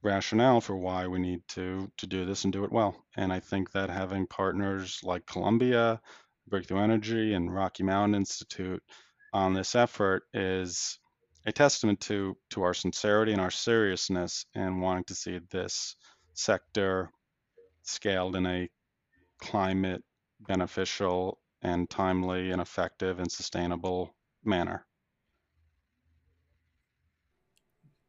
rationale 0.00 0.60
for 0.60 0.76
why 0.76 1.08
we 1.08 1.18
need 1.18 1.42
to 1.48 1.90
to 1.96 2.06
do 2.06 2.24
this 2.24 2.44
and 2.44 2.52
do 2.52 2.62
it 2.62 2.70
well. 2.70 2.94
And 3.16 3.32
I 3.32 3.40
think 3.40 3.72
that 3.72 3.90
having 3.90 4.28
partners 4.28 5.00
like 5.02 5.26
Columbia, 5.26 6.00
Breakthrough 6.52 6.82
Energy 6.82 7.32
and 7.32 7.52
Rocky 7.52 7.82
Mountain 7.82 8.14
Institute 8.14 8.82
on 9.32 9.54
this 9.54 9.74
effort 9.74 10.24
is 10.34 10.98
a 11.46 11.50
testament 11.50 11.98
to 12.00 12.36
to 12.50 12.62
our 12.62 12.74
sincerity 12.74 13.32
and 13.32 13.40
our 13.40 13.50
seriousness 13.50 14.44
in 14.54 14.78
wanting 14.78 15.04
to 15.04 15.14
see 15.14 15.40
this 15.50 15.96
sector 16.34 17.08
scaled 17.84 18.36
in 18.36 18.44
a 18.44 18.68
climate 19.38 20.04
beneficial 20.40 21.38
and 21.62 21.88
timely 21.88 22.50
and 22.50 22.60
effective 22.60 23.18
and 23.18 23.32
sustainable 23.32 24.14
manner. 24.44 24.84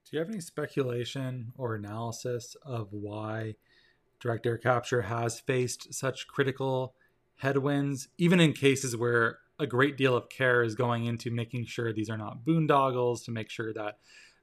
Do 0.03 0.17
you 0.17 0.19
have 0.19 0.29
any 0.29 0.41
speculation 0.41 1.53
or 1.57 1.75
analysis 1.75 2.57
of 2.65 2.89
why 2.91 3.55
direct 4.19 4.45
air 4.45 4.57
capture 4.57 5.03
has 5.03 5.39
faced 5.39 5.93
such 5.93 6.27
critical 6.27 6.93
headwinds, 7.37 8.07
even 8.17 8.39
in 8.39 8.53
cases 8.53 8.95
where 8.95 9.39
a 9.59 9.67
great 9.67 9.97
deal 9.97 10.15
of 10.15 10.29
care 10.29 10.63
is 10.63 10.75
going 10.75 11.05
into 11.05 11.29
making 11.29 11.65
sure 11.65 11.93
these 11.93 12.09
are 12.09 12.17
not 12.17 12.43
boondoggles, 12.43 13.23
to 13.25 13.31
make 13.31 13.49
sure 13.49 13.73
that 13.73 13.97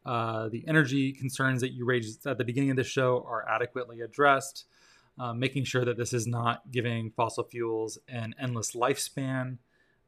uh, 0.07 0.48
the 0.48 0.64
energy 0.66 1.12
concerns 1.12 1.61
that 1.61 1.72
you 1.72 1.85
raised 1.85 2.26
at 2.26 2.38
the 2.38 2.44
beginning 2.44 2.70
of 2.70 2.76
the 2.76 2.85
show 2.85 3.24
are 3.29 3.46
adequately 3.48 4.00
addressed, 4.00 4.64
uh, 5.18 5.35
making 5.35 5.64
sure 5.64 5.85
that 5.85 5.96
this 5.96 6.12
is 6.12 6.26
not 6.26 6.70
giving 6.70 7.11
fossil 7.11 7.44
fuels 7.44 7.98
an 8.09 8.35
endless 8.40 8.72
lifespan. 8.72 9.59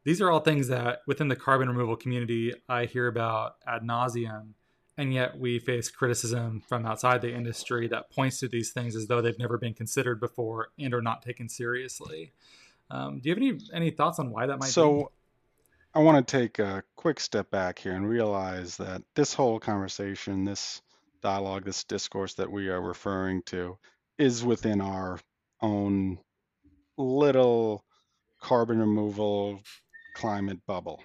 These 0.05 0.21
are 0.21 0.31
all 0.31 0.41
things 0.41 0.69
that 0.69 1.01
within 1.07 1.29
the 1.29 1.37
carbon 1.37 1.69
removal 1.69 1.97
community 1.97 2.55
I 2.69 2.87
hear 2.87 3.07
about 3.07 3.57
ad 3.67 3.83
nauseum, 3.83 4.55
and 4.97 5.13
yet 5.13 5.39
we 5.39 5.59
face 5.59 5.91
criticism 5.91 6.63
from 6.67 6.87
outside 6.87 7.23
the 7.23 7.35
industry 7.35 7.87
that 7.89 8.11
points 8.11 8.41
to 8.41 8.49
these 8.49 8.73
things 8.73 8.97
as 8.97 9.07
though 9.07 9.21
they've 9.21 9.39
never 9.39 9.59
been 9.59 9.75
considered 9.75 10.21
before 10.21 10.69
and 10.79 10.95
are 10.95 11.03
not 11.03 11.23
taken 11.23 11.49
seriously. 11.49 12.33
Um, 12.93 13.21
do 13.21 13.31
you 13.31 13.35
have 13.35 13.43
any 13.43 13.59
any 13.73 13.91
thoughts 13.91 14.19
on 14.19 14.31
why 14.31 14.47
that 14.47 14.59
might 14.59 14.69
so, 14.69 14.93
be? 14.93 15.01
So, 15.01 15.13
I 15.95 16.01
want 16.01 16.27
to 16.27 16.39
take 16.39 16.59
a 16.59 16.85
quick 16.95 17.19
step 17.21 17.51
back 17.51 17.79
here 17.79 17.95
and 17.95 18.09
realize 18.09 18.77
that 18.77 19.03
this 19.15 19.35
whole 19.35 19.59
conversation, 19.59 20.45
this 20.45 20.83
dialogue, 21.23 21.65
this 21.65 21.85
discourse 21.85 22.35
that 22.35 22.51
we 22.51 22.69
are 22.69 22.81
referring 22.81 23.43
to, 23.45 23.79
is 24.19 24.45
within 24.45 24.81
our 24.81 25.19
own 25.61 26.19
little 26.99 27.85
carbon 28.41 28.79
removal 28.79 29.61
climate 30.15 30.61
bubble. 30.67 31.03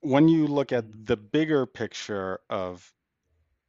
When 0.00 0.26
you 0.28 0.48
look 0.48 0.72
at 0.72 1.06
the 1.06 1.16
bigger 1.16 1.64
picture 1.64 2.40
of 2.50 2.92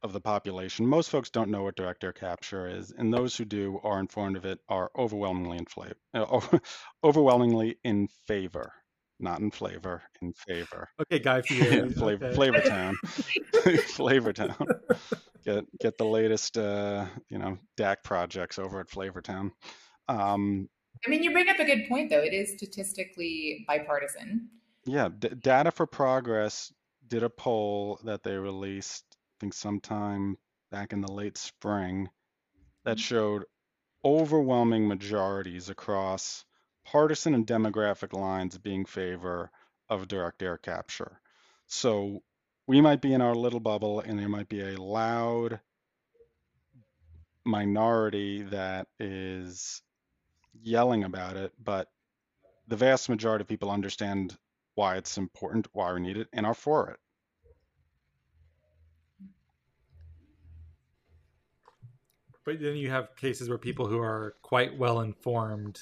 of 0.04 0.12
the 0.12 0.20
population. 0.20 0.86
Most 0.86 1.10
folks 1.10 1.30
don't 1.30 1.50
know 1.50 1.64
what 1.64 1.74
direct 1.76 2.04
air 2.04 2.12
capture 2.12 2.68
is, 2.68 2.92
and 2.96 3.12
those 3.12 3.36
who 3.36 3.44
do 3.44 3.80
are 3.82 3.98
informed 3.98 4.36
of 4.36 4.44
it 4.44 4.60
are 4.68 4.90
overwhelmingly 4.96 5.56
in 5.58 5.64
flavor, 5.64 5.96
uh, 6.12 6.40
overwhelmingly 7.04 7.78
in 7.82 8.06
favor, 8.28 8.72
not 9.18 9.40
in 9.40 9.50
flavor, 9.50 10.02
in 10.20 10.32
favor. 10.34 10.88
Okay, 11.00 11.18
Guy 11.18 11.40
Fieri. 11.46 11.88
flavor, 11.90 12.26
okay. 12.26 12.34
Flavor 12.34 12.60
Town, 12.60 12.94
Flavor 13.86 14.32
Town. 14.34 14.54
Get 15.44 15.64
get 15.80 15.98
the 15.98 16.04
latest, 16.04 16.58
uh, 16.58 17.06
you 17.30 17.38
know, 17.38 17.58
DAC 17.78 17.96
projects 18.04 18.58
over 18.58 18.80
at 18.80 18.90
Flavor 18.90 19.22
Town. 19.22 19.52
Um, 20.08 20.68
I 21.06 21.10
mean, 21.10 21.22
you 21.22 21.32
bring 21.32 21.48
up 21.48 21.58
a 21.58 21.64
good 21.64 21.88
point, 21.88 22.10
though. 22.10 22.20
It 22.22 22.34
is 22.34 22.52
statistically 22.56 23.64
bipartisan. 23.66 24.48
Yeah, 24.86 25.08
D- 25.18 25.30
Data 25.40 25.70
for 25.70 25.86
Progress 25.86 26.70
did 27.08 27.22
a 27.22 27.30
poll 27.30 28.00
that 28.04 28.22
they 28.22 28.36
released 28.36 29.04
think 29.44 29.52
sometime 29.52 30.38
back 30.70 30.94
in 30.94 31.02
the 31.02 31.12
late 31.12 31.36
spring, 31.36 32.08
that 32.84 32.96
mm-hmm. 32.96 33.02
showed 33.02 33.44
overwhelming 34.02 34.88
majorities 34.88 35.68
across 35.68 36.46
partisan 36.86 37.34
and 37.34 37.46
demographic 37.46 38.18
lines 38.18 38.56
being 38.56 38.86
favor 38.86 39.50
of 39.90 40.08
direct 40.08 40.42
air 40.42 40.56
capture. 40.56 41.20
So 41.66 42.22
we 42.66 42.80
might 42.80 43.02
be 43.02 43.12
in 43.12 43.20
our 43.20 43.34
little 43.34 43.60
bubble 43.60 44.00
and 44.00 44.18
there 44.18 44.30
might 44.30 44.48
be 44.48 44.62
a 44.62 44.80
loud 44.80 45.60
minority 47.44 48.44
that 48.44 48.86
is 48.98 49.82
yelling 50.54 51.04
about 51.04 51.36
it, 51.36 51.52
but 51.62 51.88
the 52.66 52.76
vast 52.76 53.10
majority 53.10 53.42
of 53.42 53.48
people 53.48 53.70
understand 53.70 54.34
why 54.74 54.96
it's 54.96 55.18
important, 55.18 55.68
why 55.74 55.92
we 55.92 56.00
need 56.00 56.16
it, 56.16 56.28
and 56.32 56.46
are 56.46 56.54
for 56.54 56.88
it. 56.88 56.98
But 62.44 62.60
then 62.60 62.76
you 62.76 62.90
have 62.90 63.16
cases 63.16 63.48
where 63.48 63.58
people 63.58 63.86
who 63.86 63.98
are 63.98 64.34
quite 64.42 64.76
well 64.76 65.00
informed 65.00 65.80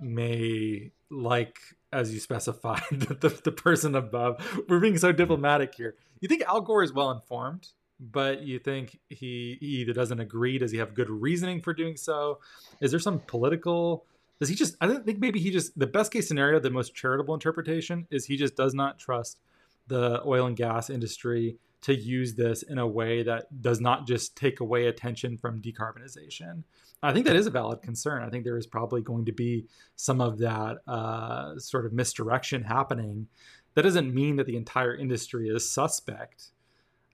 may 0.00 0.92
like 1.10 1.58
as 1.92 2.12
you 2.12 2.20
specified, 2.20 2.82
the, 2.90 3.40
the, 3.42 3.52
person 3.52 3.94
above. 3.94 4.64
We're 4.68 4.80
being 4.80 4.98
so 4.98 5.12
diplomatic 5.12 5.74
here. 5.74 5.94
You 6.20 6.28
think 6.28 6.42
Al 6.42 6.60
Gore 6.60 6.82
is 6.82 6.92
well 6.92 7.10
informed, 7.10 7.68
but 7.98 8.42
you 8.42 8.58
think 8.58 8.98
he, 9.08 9.56
he 9.60 9.66
either 9.66 9.92
doesn't 9.92 10.20
agree, 10.20 10.58
does 10.58 10.72
he 10.72 10.78
have 10.78 10.94
good 10.94 11.08
reasoning 11.08 11.62
for 11.62 11.72
doing 11.72 11.96
so? 11.96 12.40
Is 12.80 12.90
there 12.90 13.00
some 13.00 13.20
political 13.20 14.04
does 14.38 14.48
he 14.48 14.54
just 14.54 14.76
I 14.80 14.86
don't 14.86 15.04
think 15.04 15.18
maybe 15.18 15.40
he 15.40 15.50
just 15.50 15.78
the 15.78 15.86
best 15.86 16.12
case 16.12 16.28
scenario, 16.28 16.60
the 16.60 16.70
most 16.70 16.94
charitable 16.94 17.34
interpretation 17.34 18.06
is 18.10 18.26
he 18.26 18.36
just 18.36 18.54
does 18.54 18.74
not 18.74 18.98
trust 18.98 19.38
the 19.86 20.22
oil 20.26 20.46
and 20.46 20.56
gas 20.56 20.90
industry 20.90 21.56
to 21.86 21.94
use 21.94 22.34
this 22.34 22.64
in 22.64 22.78
a 22.78 22.86
way 22.86 23.22
that 23.22 23.62
does 23.62 23.80
not 23.80 24.08
just 24.08 24.36
take 24.36 24.58
away 24.58 24.86
attention 24.86 25.38
from 25.38 25.62
decarbonization. 25.62 26.64
I 27.00 27.12
think 27.12 27.26
that 27.26 27.36
is 27.36 27.46
a 27.46 27.50
valid 27.50 27.80
concern. 27.80 28.24
I 28.24 28.28
think 28.28 28.42
there 28.42 28.58
is 28.58 28.66
probably 28.66 29.02
going 29.02 29.24
to 29.26 29.32
be 29.32 29.66
some 29.94 30.20
of 30.20 30.38
that 30.38 30.78
uh, 30.88 31.56
sort 31.60 31.86
of 31.86 31.92
misdirection 31.92 32.64
happening. 32.64 33.28
That 33.74 33.82
doesn't 33.82 34.12
mean 34.12 34.34
that 34.34 34.48
the 34.48 34.56
entire 34.56 34.96
industry 34.96 35.48
is 35.48 35.70
suspect, 35.70 36.50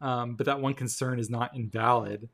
um, 0.00 0.36
but 0.36 0.46
that 0.46 0.62
one 0.62 0.72
concern 0.72 1.18
is 1.18 1.28
not 1.28 1.54
invalid. 1.54 2.30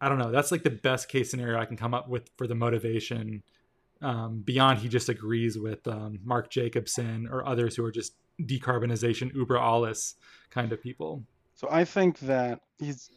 I 0.00 0.08
don't 0.08 0.18
know. 0.18 0.30
That's 0.30 0.52
like 0.52 0.62
the 0.62 0.70
best 0.70 1.08
case 1.08 1.28
scenario 1.28 1.58
I 1.58 1.64
can 1.64 1.76
come 1.76 1.92
up 1.92 2.08
with 2.08 2.30
for 2.36 2.46
the 2.46 2.54
motivation. 2.54 3.42
Um, 4.00 4.42
beyond 4.44 4.78
he 4.78 4.88
just 4.88 5.08
agrees 5.08 5.58
with 5.58 5.88
um, 5.88 6.20
Mark 6.22 6.50
Jacobson 6.50 7.26
or 7.28 7.44
others 7.44 7.74
who 7.74 7.84
are 7.84 7.90
just 7.90 8.14
decarbonization 8.40 9.34
uber 9.34 9.58
alles 9.58 10.14
kind 10.50 10.72
of 10.72 10.80
people. 10.80 11.24
So 11.64 11.70
I 11.70 11.86
think 11.86 12.18
that 12.18 12.60
he's 12.76 13.08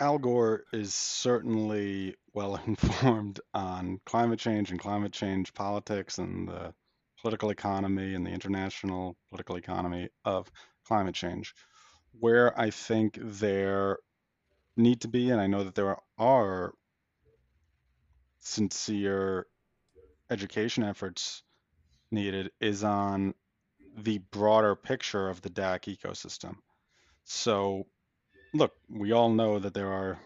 Al 0.00 0.18
Gore 0.18 0.64
is 0.72 0.92
certainly 0.92 2.16
well 2.34 2.60
informed 2.66 3.38
on 3.54 4.00
climate 4.04 4.40
change 4.40 4.72
and 4.72 4.80
climate 4.80 5.12
change 5.12 5.54
politics 5.54 6.18
and 6.18 6.48
the 6.48 6.74
political 7.20 7.50
economy 7.50 8.16
and 8.16 8.26
the 8.26 8.32
international 8.32 9.16
political 9.30 9.54
economy 9.54 10.08
of 10.24 10.50
climate 10.84 11.14
change. 11.14 11.54
Where 12.18 12.58
I 12.58 12.70
think 12.70 13.16
there 13.20 13.98
need 14.76 15.02
to 15.02 15.08
be, 15.08 15.30
and 15.30 15.40
I 15.40 15.46
know 15.46 15.62
that 15.62 15.76
there 15.76 15.98
are 16.18 16.72
sincere 18.40 19.46
education 20.30 20.82
efforts 20.82 21.44
needed, 22.10 22.50
is 22.60 22.82
on 22.82 23.34
the 23.96 24.18
broader 24.18 24.74
picture 24.74 25.28
of 25.28 25.42
the 25.42 25.50
DAC 25.50 25.96
ecosystem. 25.96 26.56
So, 27.24 27.86
look, 28.52 28.72
we 28.88 29.12
all 29.12 29.30
know 29.30 29.58
that 29.58 29.74
there 29.74 29.92
are, 29.92 30.18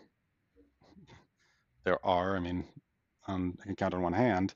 there 1.84 2.04
are, 2.04 2.36
I 2.36 2.40
mean, 2.40 2.64
um, 3.28 3.58
I 3.60 3.66
can 3.66 3.76
count 3.76 3.94
on 3.94 4.02
one 4.02 4.12
hand, 4.12 4.54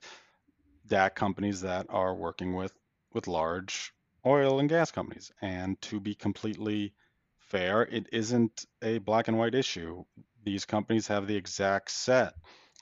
DAC 0.87 1.15
companies 1.15 1.61
that 1.61 1.87
are 1.89 2.13
working 2.15 2.53
with 2.53 2.73
with 3.13 3.27
large 3.27 3.93
oil 4.25 4.59
and 4.59 4.69
gas 4.69 4.91
companies. 4.91 5.31
And 5.41 5.79
to 5.83 5.99
be 5.99 6.15
completely 6.15 6.93
fair, 7.39 7.83
it 7.83 8.07
isn't 8.11 8.65
a 8.81 8.99
black 8.99 9.27
and 9.27 9.37
white 9.37 9.55
issue. 9.55 10.03
These 10.43 10.65
companies 10.65 11.07
have 11.07 11.27
the 11.27 11.35
exact 11.35 11.91
set 11.91 12.33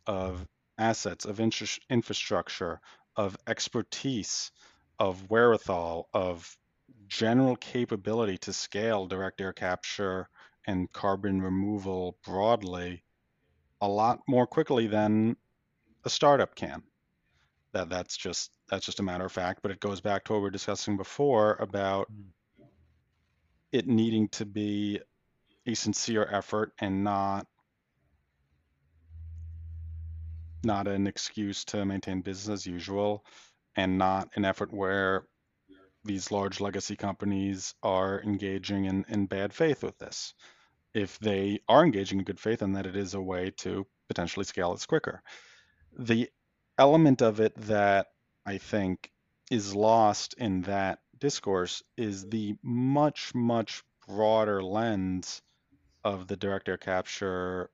of 0.06 0.46
assets, 0.78 1.26
of 1.26 1.40
infrastructure, 1.40 2.80
of 3.16 3.38
expertise, 3.48 4.52
of 4.98 5.30
wherewithal, 5.30 6.08
of 6.14 6.58
general 7.10 7.56
capability 7.56 8.38
to 8.38 8.54
scale 8.54 9.08
direct 9.08 9.42
air 9.42 9.52
capture 9.52 10.30
and 10.68 10.92
carbon 10.94 11.42
removal 11.42 12.18
broadly 12.24 13.04
a 13.82 13.88
lot 13.88 14.20
more 14.28 14.46
quickly 14.46 14.88
than 14.88 15.36
a 16.06 16.10
startup 16.10 16.56
can. 16.56 16.84
That 17.74 17.90
that's 17.90 18.16
just 18.16 18.52
that's 18.70 18.86
just 18.86 19.00
a 19.00 19.04
matter 19.04 19.26
of 19.26 19.32
fact, 19.32 19.62
but 19.62 19.72
it 19.72 19.80
goes 19.80 20.02
back 20.02 20.24
to 20.26 20.34
what 20.34 20.40
we 20.40 20.44
were 20.44 20.50
discussing 20.52 20.98
before 20.98 21.56
about 21.60 22.08
mm. 22.12 22.26
it 23.72 23.88
needing 23.88 24.28
to 24.30 24.46
be 24.46 25.00
a 25.66 25.74
sincere 25.74 26.28
effort 26.32 26.72
and 26.80 27.04
not 27.04 27.48
not 30.64 30.88
an 30.88 31.08
excuse 31.08 31.64
to 31.66 31.86
maintain 31.86 32.22
business 32.22 32.62
as 32.62 32.68
usual 32.68 33.24
and 33.76 33.98
not 33.98 34.30
an 34.36 34.46
effort 34.46 34.74
where 34.74 35.26
these 36.04 36.32
large 36.32 36.60
legacy 36.60 36.96
companies 36.96 37.76
are 37.84 38.22
engaging 38.22 38.86
in, 38.86 39.06
in 39.10 39.26
bad 39.26 39.54
faith 39.54 39.84
with 39.84 39.98
this. 39.98 40.34
If 40.94 41.20
they 41.20 41.60
are 41.68 41.84
engaging 41.84 42.20
in 42.20 42.26
good 42.26 42.40
faith, 42.40 42.62
and 42.62 42.76
that 42.76 42.88
it 42.88 42.96
is 42.96 43.14
a 43.14 43.22
way 43.22 43.52
to 43.58 43.86
potentially 44.08 44.46
scale 44.46 44.74
this 44.74 44.86
quicker. 44.86 45.22
The 45.98 46.30
element 46.78 47.22
of 47.22 47.40
it 47.40 47.54
that 47.56 48.08
I 48.46 48.58
think 48.58 49.12
is 49.52 49.76
lost 49.76 50.34
in 50.38 50.62
that 50.64 51.00
discourse 51.20 51.84
is 51.98 52.28
the 52.30 52.56
much, 52.64 53.36
much 53.36 53.84
broader 54.08 54.64
lens 54.64 55.42
of 56.04 56.28
the 56.28 56.38
direct 56.38 56.70
air 56.70 56.78
capture 56.78 57.70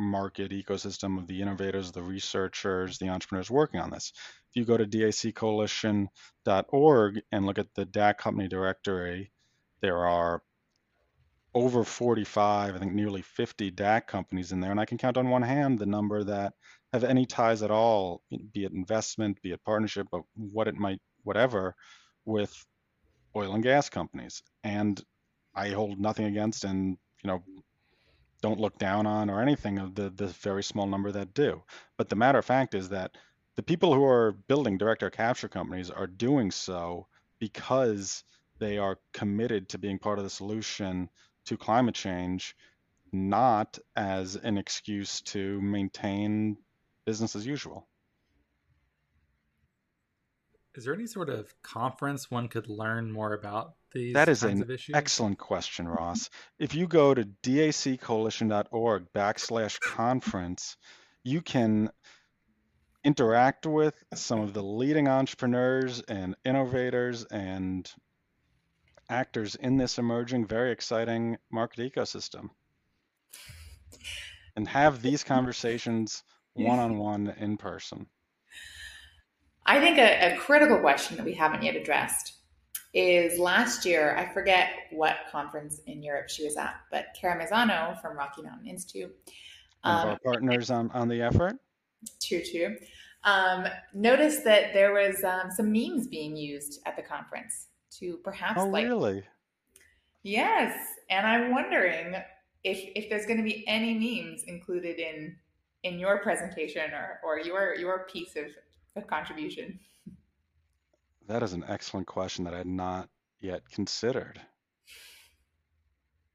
market 0.00 0.50
ecosystem 0.50 1.18
of 1.18 1.26
the 1.26 1.42
innovators, 1.42 1.92
the 1.92 2.02
researchers, 2.02 2.96
the 2.98 3.10
entrepreneurs 3.10 3.50
working 3.50 3.80
on 3.80 3.90
this. 3.90 4.12
If 4.50 4.56
you 4.56 4.64
go 4.64 4.76
to 4.76 4.86
daccoalition.org 4.86 7.20
and 7.30 7.46
look 7.46 7.58
at 7.58 7.72
the 7.74 7.86
DAC 7.86 8.18
company 8.18 8.48
directory, 8.48 9.30
there 9.82 10.06
are 10.06 10.42
over 11.54 11.84
45, 11.84 12.74
I 12.74 12.78
think 12.78 12.92
nearly 12.92 13.22
50 13.22 13.70
DAC 13.72 14.06
companies 14.06 14.52
in 14.52 14.60
there. 14.60 14.70
And 14.70 14.80
I 14.80 14.84
can 14.84 14.98
count 14.98 15.16
on 15.16 15.30
one 15.30 15.42
hand 15.42 15.78
the 15.78 15.86
number 15.86 16.22
that 16.24 16.52
have 16.92 17.04
any 17.04 17.24
ties 17.26 17.62
at 17.62 17.70
all, 17.70 18.22
be 18.52 18.64
it 18.64 18.72
investment, 18.72 19.40
be 19.42 19.52
it 19.52 19.64
partnership, 19.64 20.08
but 20.10 20.22
what 20.34 20.68
it 20.68 20.76
might, 20.76 21.00
whatever, 21.22 21.74
with 22.24 22.52
oil 23.36 23.54
and 23.54 23.62
gas 23.62 23.88
companies. 23.88 24.42
And 24.64 25.00
I 25.54 25.68
hold 25.70 26.00
nothing 26.00 26.26
against 26.26 26.64
and, 26.64 26.98
you 27.22 27.28
know, 27.28 27.44
don't 28.40 28.60
look 28.60 28.78
down 28.78 29.06
on 29.06 29.28
or 29.30 29.42
anything 29.42 29.78
of 29.78 29.94
the 29.94 30.10
the 30.10 30.28
very 30.28 30.62
small 30.62 30.86
number 30.86 31.12
that 31.12 31.34
do. 31.34 31.62
But 31.96 32.08
the 32.08 32.16
matter 32.16 32.38
of 32.38 32.44
fact 32.44 32.74
is 32.74 32.88
that 32.90 33.16
the 33.56 33.62
people 33.62 33.94
who 33.94 34.04
are 34.04 34.32
building 34.32 34.78
direct 34.78 35.02
air 35.02 35.10
capture 35.10 35.48
companies 35.48 35.90
are 35.90 36.06
doing 36.06 36.50
so 36.50 37.06
because 37.38 38.24
they 38.58 38.78
are 38.78 38.98
committed 39.12 39.68
to 39.70 39.78
being 39.78 39.98
part 39.98 40.18
of 40.18 40.24
the 40.24 40.30
solution 40.30 41.08
to 41.46 41.56
climate 41.56 41.94
change, 41.94 42.54
not 43.12 43.78
as 43.96 44.36
an 44.36 44.56
excuse 44.58 45.20
to 45.22 45.60
maintain 45.60 46.56
business 47.04 47.34
as 47.34 47.46
usual. 47.46 47.88
Is 50.74 50.84
there 50.84 50.94
any 50.94 51.06
sort 51.06 51.28
of 51.28 51.52
conference 51.62 52.30
one 52.30 52.48
could 52.48 52.68
learn 52.68 53.10
more 53.10 53.32
about 53.32 53.74
these 53.92 54.14
that 54.14 54.28
is 54.28 54.42
an 54.42 54.78
excellent 54.94 55.38
question, 55.38 55.88
Ross. 55.88 56.30
if 56.58 56.74
you 56.74 56.86
go 56.86 57.14
to 57.14 57.24
daccoalition.org 57.42 59.06
backslash 59.14 59.80
conference, 59.80 60.76
you 61.24 61.40
can 61.42 61.90
interact 63.04 63.66
with 63.66 63.94
some 64.14 64.40
of 64.40 64.52
the 64.52 64.62
leading 64.62 65.08
entrepreneurs 65.08 66.00
and 66.02 66.36
innovators 66.44 67.24
and 67.24 67.90
actors 69.08 69.54
in 69.56 69.76
this 69.76 69.98
emerging, 69.98 70.46
very 70.46 70.70
exciting 70.70 71.36
market 71.50 71.92
ecosystem. 71.92 72.50
And 74.56 74.68
have 74.68 75.02
these 75.02 75.24
conversations 75.24 76.22
one 76.54 76.78
on 76.78 76.98
one 76.98 77.34
in 77.38 77.56
person. 77.56 78.06
I 79.64 79.80
think 79.80 79.98
a, 79.98 80.34
a 80.34 80.36
critical 80.36 80.78
question 80.78 81.16
that 81.16 81.24
we 81.24 81.34
haven't 81.34 81.62
yet 81.62 81.76
addressed 81.76 82.39
is 82.92 83.38
last 83.38 83.84
year, 83.84 84.16
I 84.16 84.32
forget 84.32 84.70
what 84.90 85.16
conference 85.30 85.80
in 85.86 86.02
Europe 86.02 86.28
she 86.28 86.44
was 86.44 86.56
at, 86.56 86.74
but 86.90 87.06
Kara 87.18 87.42
Mazzano 87.42 88.00
from 88.00 88.16
Rocky 88.16 88.42
Mountain 88.42 88.66
Institute. 88.66 89.14
Um, 89.84 90.08
our 90.08 90.18
partners 90.24 90.70
on, 90.70 90.90
on 90.90 91.08
the 91.08 91.22
effort. 91.22 91.56
True, 92.20 92.42
true. 92.42 92.76
Um, 93.24 93.66
noticed 93.94 94.44
that 94.44 94.72
there 94.72 94.92
was 94.92 95.22
um, 95.24 95.50
some 95.50 95.70
memes 95.72 96.06
being 96.08 96.36
used 96.36 96.80
at 96.86 96.96
the 96.96 97.02
conference 97.02 97.68
to 97.98 98.18
perhaps 98.24 98.60
oh, 98.60 98.66
like. 98.66 98.86
really? 98.86 99.22
Yes, 100.22 100.76
and 101.08 101.26
I'm 101.26 101.50
wondering 101.52 102.14
if 102.64 102.78
if 102.94 103.08
there's 103.08 103.24
going 103.24 103.38
to 103.38 103.44
be 103.44 103.66
any 103.66 103.94
memes 103.94 104.42
included 104.44 104.98
in 104.98 105.36
in 105.82 105.98
your 105.98 106.18
presentation 106.18 106.92
or 106.92 107.20
or 107.24 107.40
your 107.40 107.74
your 107.74 108.06
piece 108.10 108.36
of, 108.36 108.46
of 108.96 109.06
contribution. 109.06 109.78
That 111.30 111.44
is 111.44 111.52
an 111.52 111.64
excellent 111.68 112.08
question 112.08 112.44
that 112.46 112.54
I 112.54 112.58
had 112.58 112.66
not 112.66 113.08
yet 113.40 113.70
considered. 113.70 114.40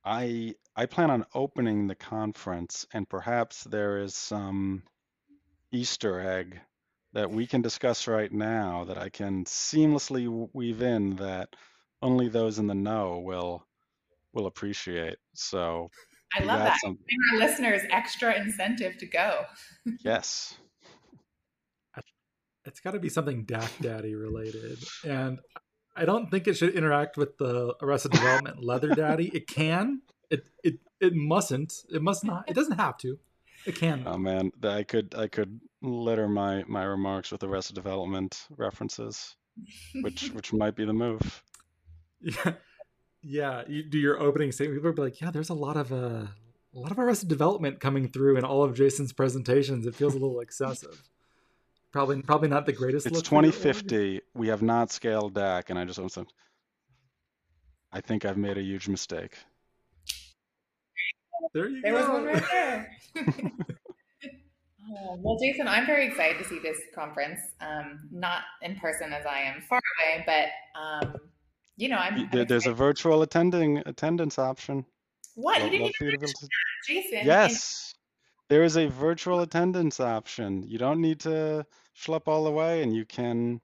I 0.06 0.56
I 0.74 0.86
plan 0.86 1.12
on 1.12 1.26
opening 1.34 1.88
the 1.88 1.96
conference, 1.96 2.88
and 2.94 3.08
perhaps 3.10 3.66
there 3.66 3.98
is 3.98 4.16
some 4.16 4.84
Easter 5.70 6.22
egg 6.22 6.62
that 7.12 7.30
we 7.30 7.46
can 7.46 7.62
discuss 7.62 8.08
right 8.08 8.32
now 8.32 8.86
that 8.86 8.98
I 8.98 9.10
can 9.10 9.44
seamlessly 9.44 10.50
weave 10.54 10.82
in 10.82 11.18
that 11.18 11.58
only 12.02 12.30
those 12.30 12.58
in 12.58 12.68
the 12.68 12.74
know 12.74 13.20
will 13.20 13.68
will 14.32 14.48
appreciate. 14.48 15.18
So 15.34 15.92
I 16.34 16.46
love 16.46 16.60
that. 16.60 16.80
Some... 16.80 16.98
Giving 17.10 17.20
our 17.34 17.50
listeners 17.50 17.82
extra 17.92 18.40
incentive 18.40 18.98
to 19.00 19.08
go. 19.08 19.44
yes. 20.06 20.58
It's 22.76 22.82
got 22.82 22.92
to 22.92 23.00
be 23.00 23.08
something 23.08 23.46
DAC 23.46 23.82
Daddy 23.82 24.16
related, 24.16 24.84
and 25.06 25.40
I 25.96 26.04
don't 26.04 26.30
think 26.30 26.46
it 26.46 26.56
should 26.56 26.76
interact 26.76 27.16
with 27.16 27.38
the 27.38 27.74
Arrested 27.82 28.12
Development 28.12 28.62
Leather 28.62 28.94
Daddy. 28.94 29.32
It 29.34 29.48
can. 29.48 30.02
It 30.30 30.50
it 30.62 30.80
it 31.00 31.14
mustn't. 31.16 31.72
It 31.90 32.02
must 32.02 32.26
not. 32.26 32.50
It 32.50 32.54
doesn't 32.54 32.78
have 32.78 32.98
to. 32.98 33.18
It 33.66 33.76
can. 33.76 34.04
Oh 34.06 34.18
man, 34.18 34.52
I 34.62 34.84
could 34.84 35.16
I 35.16 35.30
could 35.30 35.62
litter 35.82 36.28
my 36.28 36.66
my 36.68 36.84
remarks 36.84 37.32
with 37.32 37.44
Arrested 37.46 37.76
Development 37.76 38.46
references, 38.58 39.38
which 40.02 40.32
which 40.34 40.52
might 40.52 40.76
be 40.76 40.84
the 40.84 40.92
move. 40.92 41.44
Yeah, 42.20 42.54
yeah. 43.22 43.64
You 43.70 43.84
do 43.84 43.98
your 43.98 44.20
opening 44.20 44.52
statement. 44.52 44.82
People 44.82 44.92
be 44.92 45.02
like, 45.02 45.22
"Yeah, 45.22 45.32
there's 45.32 45.48
a 45.48 45.54
lot 45.54 45.78
of 45.78 45.94
uh, 45.94 46.26
a 46.76 46.78
lot 46.78 46.92
of 46.92 47.00
Arrested 47.00 47.30
Development 47.30 47.80
coming 47.80 48.10
through 48.10 48.36
in 48.36 48.44
all 48.44 48.66
of 48.66 48.76
Jason's 48.76 49.14
presentations. 49.14 49.86
It 49.86 49.96
feels 49.96 50.14
a 50.14 50.20
little 50.20 50.42
excessive. 50.42 51.02
Probably 51.96 52.22
probably 52.24 52.50
not 52.50 52.66
the 52.66 52.74
greatest. 52.74 53.06
It's 53.06 53.16
look 53.16 53.24
for 53.24 53.30
2050. 53.30 54.20
We 54.34 54.50
have 54.50 54.62
not 54.62 54.92
scaled 54.92 55.34
DAC, 55.34 55.70
and 55.70 55.80
I 55.80 55.86
just 55.86 55.98
want 55.98 56.12
some. 56.12 56.28
I 57.94 58.02
think 58.02 58.26
I've 58.26 58.36
made 58.36 58.58
a 58.58 58.62
huge 58.62 58.90
mistake. 58.90 59.38
There 61.54 61.70
you 61.70 61.82
There 61.82 61.94
go. 61.94 62.00
was 62.02 62.10
one 62.10 62.26
right 62.26 62.44
there. 62.52 62.92
Oh, 64.98 65.18
well, 65.20 65.36
Jason, 65.42 65.68
I'm 65.68 65.88
very 65.88 66.06
excited 66.06 66.38
to 66.38 66.44
see 66.48 66.60
this 66.60 66.78
conference. 66.94 67.40
Um, 67.60 68.08
not 68.12 68.42
in 68.62 68.76
person 68.76 69.12
as 69.14 69.26
I 69.26 69.40
am 69.40 69.62
far 69.68 69.82
away, 70.00 70.24
but 70.28 70.80
um, 70.80 71.16
you 71.76 71.90
know, 71.90 71.98
I'm. 71.98 72.14
Y- 72.16 72.22
I'm 72.22 72.30
there- 72.32 72.46
There's 72.46 72.68
a 72.68 72.74
virtual 72.74 73.22
attending 73.24 73.80
attendance 73.88 74.38
option. 74.38 74.86
what 75.34 75.64
you 75.64 75.70
didn't 75.72 75.88
even 75.88 75.94
to 75.96 76.06
mention 76.20 76.28
to- 76.28 76.48
Jason. 76.88 77.18
and- 77.20 77.26
Yes, 77.28 77.96
there 78.50 78.64
is 78.64 78.78
a 78.78 78.88
virtual 78.88 79.40
attendance 79.42 80.00
option. 80.00 80.64
You 80.64 80.78
don't 80.78 81.02
need 81.02 81.20
to 81.22 81.66
schlep 81.98 82.28
all 82.28 82.44
the 82.44 82.52
way, 82.52 82.84
and 82.84 82.96
you 82.96 83.04
can 83.06 83.60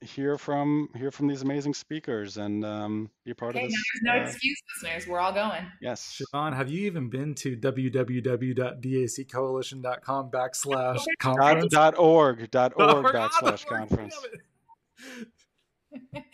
hear 0.00 0.36
from 0.36 0.88
hear 0.96 1.12
from 1.12 1.28
these 1.28 1.42
amazing 1.42 1.72
speakers 1.74 2.36
and 2.36 2.64
um, 2.64 3.08
be 3.24 3.32
part 3.32 3.54
Okay, 3.54 3.66
of 3.66 3.70
now 3.70 3.76
this. 3.76 3.84
there's 3.94 4.02
no 4.02 4.14
uh, 4.20 4.24
excuse, 4.24 4.60
listeners. 4.82 5.06
We're 5.06 5.20
all 5.20 5.32
going. 5.32 5.64
yes. 5.80 6.20
Siobhan, 6.34 6.56
have 6.56 6.68
you 6.68 6.86
even 6.86 7.08
been 7.08 7.34
to 7.36 7.56
www.daccoalition.com 7.56 10.30
backslash 10.30 11.04
conference? 11.20 11.72
dot 11.72 11.96
org 11.98 12.50
dot 12.50 12.72
Oh, 12.78 12.96
org 12.96 13.04
I 13.06 13.08
forgot 13.08 13.30
the 13.40 13.46
backslash 13.52 13.70
word, 13.70 13.78
conference. 13.78 14.16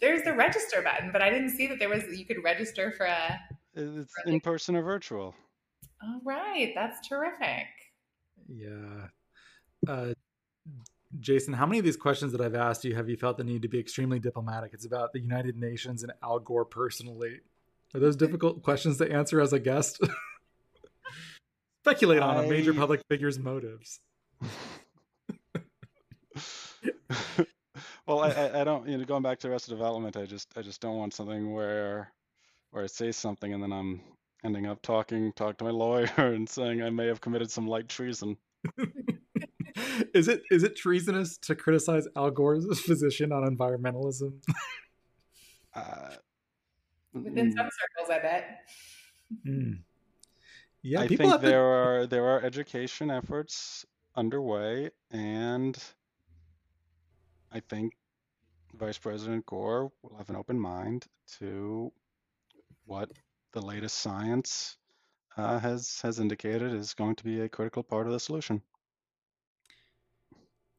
there's 0.00 0.22
the 0.22 0.32
register 0.32 0.82
button, 0.82 1.10
but 1.12 1.22
I 1.22 1.30
didn't 1.30 1.50
see 1.50 1.66
that 1.66 1.78
there 1.78 1.88
was 1.88 2.02
you 2.16 2.24
could 2.24 2.42
register 2.42 2.92
for 2.92 3.06
a. 3.06 3.38
It's 3.74 4.12
in 4.26 4.40
person 4.40 4.76
or 4.76 4.82
virtual. 4.82 5.34
All 6.06 6.20
right, 6.24 6.72
that's 6.74 7.06
terrific. 7.06 7.66
Yeah. 8.48 9.08
Uh, 9.88 10.14
Jason, 11.20 11.54
how 11.54 11.66
many 11.66 11.78
of 11.78 11.84
these 11.84 11.96
questions 11.96 12.32
that 12.32 12.40
I've 12.40 12.54
asked 12.54 12.84
you 12.84 12.94
have 12.94 13.08
you 13.08 13.16
felt 13.16 13.38
the 13.38 13.44
need 13.44 13.62
to 13.62 13.68
be 13.68 13.78
extremely 13.78 14.18
diplomatic? 14.18 14.72
It's 14.74 14.84
about 14.84 15.12
the 15.12 15.20
United 15.20 15.56
Nations 15.56 16.02
and 16.02 16.12
Al 16.22 16.40
Gore 16.40 16.64
personally. 16.64 17.40
Are 17.94 18.00
those 18.00 18.16
difficult 18.16 18.62
questions 18.62 18.98
to 18.98 19.10
answer 19.10 19.40
as 19.40 19.52
a 19.52 19.60
guest? 19.60 20.00
Speculate 21.84 22.20
on 22.20 22.44
a 22.44 22.48
major 22.48 22.74
public 22.74 23.02
figure's 23.08 23.38
motives. 23.38 24.00
well, 28.06 28.20
I, 28.20 28.30
I, 28.30 28.60
I 28.62 28.64
don't, 28.64 28.88
you 28.88 28.98
know, 28.98 29.04
going 29.04 29.22
back 29.22 29.38
to 29.40 29.48
Arrested 29.50 29.70
Development, 29.70 30.16
I 30.16 30.24
just, 30.24 30.48
I 30.56 30.62
just 30.62 30.80
don't 30.80 30.96
want 30.96 31.14
something 31.14 31.52
where, 31.52 32.10
where 32.72 32.82
I 32.82 32.86
say 32.86 33.12
something 33.12 33.54
and 33.54 33.62
then 33.62 33.72
I'm 33.72 34.00
ending 34.44 34.66
up 34.66 34.82
talking, 34.82 35.32
talk 35.32 35.56
to 35.58 35.64
my 35.64 35.70
lawyer 35.70 36.10
and 36.16 36.48
saying 36.48 36.82
I 36.82 36.90
may 36.90 37.06
have 37.06 37.20
committed 37.20 37.50
some 37.50 37.66
light 37.66 37.88
treason. 37.88 38.36
is 40.14 40.28
it 40.28 40.42
is 40.50 40.62
it 40.62 40.76
treasonous 40.76 41.36
to 41.38 41.54
criticize 41.54 42.06
Al 42.16 42.30
Gore's 42.30 42.66
position 42.86 43.32
on 43.32 43.42
environmentalism? 43.44 44.32
Uh, 45.74 46.10
Within 47.12 47.50
mm, 47.50 47.56
some 47.56 47.68
circles, 47.68 48.10
I 48.10 48.18
bet. 48.20 48.60
Hmm. 49.44 49.72
Yeah, 50.82 51.00
I 51.00 51.08
think 51.08 51.20
have 51.22 51.40
been- 51.40 51.50
there 51.50 51.64
are 51.64 52.06
there 52.06 52.24
are 52.26 52.42
education 52.42 53.10
efforts 53.10 53.84
underway, 54.16 54.90
and 55.10 55.76
I 57.52 57.60
think 57.60 57.94
Vice 58.74 58.98
President 58.98 59.46
Gore 59.46 59.90
will 60.02 60.16
have 60.16 60.28
an 60.30 60.36
open 60.36 60.58
mind 60.58 61.06
to 61.38 61.92
what 62.86 63.10
the 63.54 63.62
latest 63.62 64.00
science 64.00 64.76
uh, 65.36 65.58
has 65.58 66.00
has 66.02 66.18
indicated 66.18 66.72
is 66.74 66.92
going 66.92 67.16
to 67.16 67.24
be 67.24 67.40
a 67.40 67.48
critical 67.48 67.82
part 67.82 68.06
of 68.06 68.12
the 68.12 68.20
solution. 68.20 68.60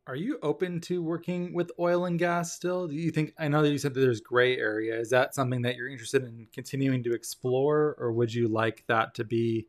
Are 0.08 0.16
you 0.16 0.38
open 0.44 0.82
to 0.82 1.02
working 1.02 1.54
with 1.54 1.72
oil 1.80 2.06
and 2.06 2.20
gas 2.20 2.54
still? 2.54 2.88
Do 2.88 2.94
you 2.94 3.10
think 3.10 3.34
I 3.40 3.48
know 3.48 3.64
that 3.64 3.72
you 3.72 3.80
said 3.80 3.96
that 3.96 4.02
there's 4.02 4.22
gray 4.22 4.58
area. 4.58 5.00
Is 5.00 5.10
that 5.10 5.34
something 5.34 5.64
that 5.64 5.76
you're 5.76 5.88
interested 5.88 6.24
in 6.24 6.48
continuing 6.54 7.02
to 7.04 7.14
explore 7.14 7.96
or 7.98 8.12
would 8.12 8.32
you 8.32 8.48
like 8.48 8.84
that 8.88 9.16
to 9.16 9.24
be 9.24 9.66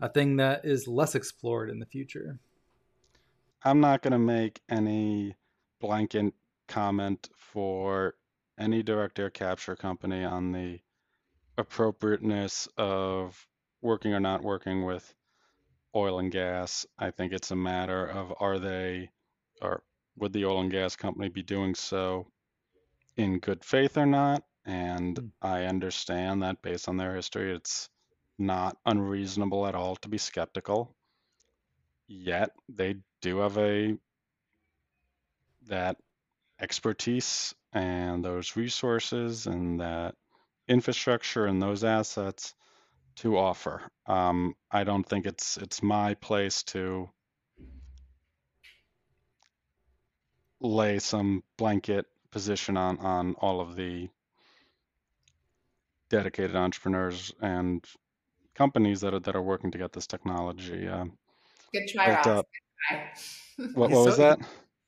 a 0.00 0.08
thing 0.08 0.36
that 0.36 0.64
is 0.64 0.86
less 0.86 1.14
explored 1.14 1.70
in 1.70 1.80
the 1.80 1.86
future? 1.86 2.38
I'm 3.64 3.80
not 3.80 4.02
going 4.02 4.12
to 4.12 4.18
make 4.18 4.60
any 4.68 5.36
blanket 5.80 6.34
comment 6.68 7.28
for 7.36 8.14
any 8.58 8.82
direct 8.82 9.18
air 9.18 9.30
capture 9.30 9.74
company 9.74 10.22
on 10.24 10.52
the 10.52 10.80
appropriateness 11.58 12.68
of 12.76 13.46
working 13.82 14.14
or 14.14 14.20
not 14.20 14.42
working 14.42 14.84
with 14.84 15.14
oil 15.94 16.18
and 16.18 16.30
gas. 16.32 16.86
I 16.98 17.10
think 17.10 17.32
it's 17.32 17.50
a 17.50 17.56
matter 17.56 18.06
of 18.06 18.34
are 18.40 18.58
they 18.58 19.10
or 19.62 19.82
would 20.16 20.32
the 20.32 20.46
oil 20.46 20.60
and 20.60 20.70
gas 20.70 20.96
company 20.96 21.28
be 21.28 21.42
doing 21.42 21.74
so 21.74 22.26
in 23.16 23.38
good 23.40 23.64
faith 23.64 23.96
or 23.96 24.06
not? 24.06 24.44
And 24.64 25.18
Hmm. 25.18 25.28
I 25.42 25.64
understand 25.64 26.42
that 26.42 26.62
based 26.62 26.88
on 26.88 26.96
their 26.96 27.14
history, 27.16 27.54
it's 27.54 27.88
not 28.38 28.76
unreasonable 28.86 29.66
at 29.66 29.74
all 29.74 29.96
to 29.96 30.08
be 30.08 30.18
skeptical. 30.18 30.94
Yet 32.06 32.52
they 32.68 32.96
do 33.20 33.38
have 33.38 33.58
a 33.58 33.98
that 35.66 35.96
expertise 36.60 37.54
and 37.72 38.24
those 38.24 38.56
resources 38.56 39.46
and 39.46 39.80
that 39.80 40.14
infrastructure 40.68 41.46
and 41.46 41.60
those 41.60 41.84
assets 41.84 42.54
to 43.16 43.36
offer. 43.36 43.82
Um, 44.06 44.54
I 44.70 44.84
don't 44.84 45.04
think 45.06 45.26
it's 45.26 45.56
it's 45.56 45.82
my 45.82 46.14
place 46.14 46.62
to 46.64 47.08
lay 50.60 50.98
some 50.98 51.42
blanket 51.58 52.06
position 52.30 52.76
on 52.76 52.98
on 52.98 53.34
all 53.38 53.60
of 53.60 53.76
the 53.76 54.08
dedicated 56.08 56.54
entrepreneurs 56.56 57.32
and 57.40 57.84
companies 58.54 59.00
that 59.00 59.12
are 59.14 59.20
that 59.20 59.34
are 59.36 59.42
working 59.42 59.70
to 59.72 59.78
get 59.78 59.92
this 59.92 60.06
technology 60.06 60.86
uh, 60.88 61.04
Good 61.72 61.88
try, 61.92 62.06
built 62.06 62.16
Ross. 62.18 62.26
up. 62.26 62.46
Good 62.90 62.98
try. 62.98 63.70
What, 63.74 63.88
He's 63.90 63.96
what 63.96 64.04
was 64.06 64.16
so- 64.16 64.22
that? 64.22 64.38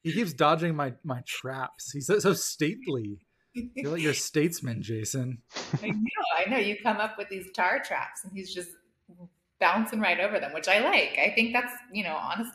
He 0.02 0.12
keeps 0.12 0.34
dodging 0.34 0.76
my 0.76 0.92
my 1.02 1.22
traps. 1.26 1.90
He's 1.92 2.06
so, 2.06 2.18
so 2.18 2.34
stately. 2.34 3.18
You're 3.54 3.92
like 3.92 4.02
you're 4.02 4.12
a 4.12 4.16
statesman, 4.16 4.82
Jason. 4.82 5.38
I 5.82 5.88
know, 5.88 6.44
I 6.44 6.50
know. 6.50 6.58
You 6.58 6.76
come 6.82 6.96
up 6.96 7.16
with 7.16 7.28
these 7.28 7.46
tar 7.54 7.80
traps, 7.84 8.24
and 8.24 8.32
he's 8.32 8.52
just 8.52 8.70
bouncing 9.60 10.00
right 10.00 10.18
over 10.18 10.40
them, 10.40 10.52
which 10.52 10.66
I 10.66 10.80
like. 10.80 11.16
I 11.18 11.32
think 11.34 11.52
that's 11.52 11.72
you 11.92 12.02
know, 12.02 12.16
honest, 12.16 12.52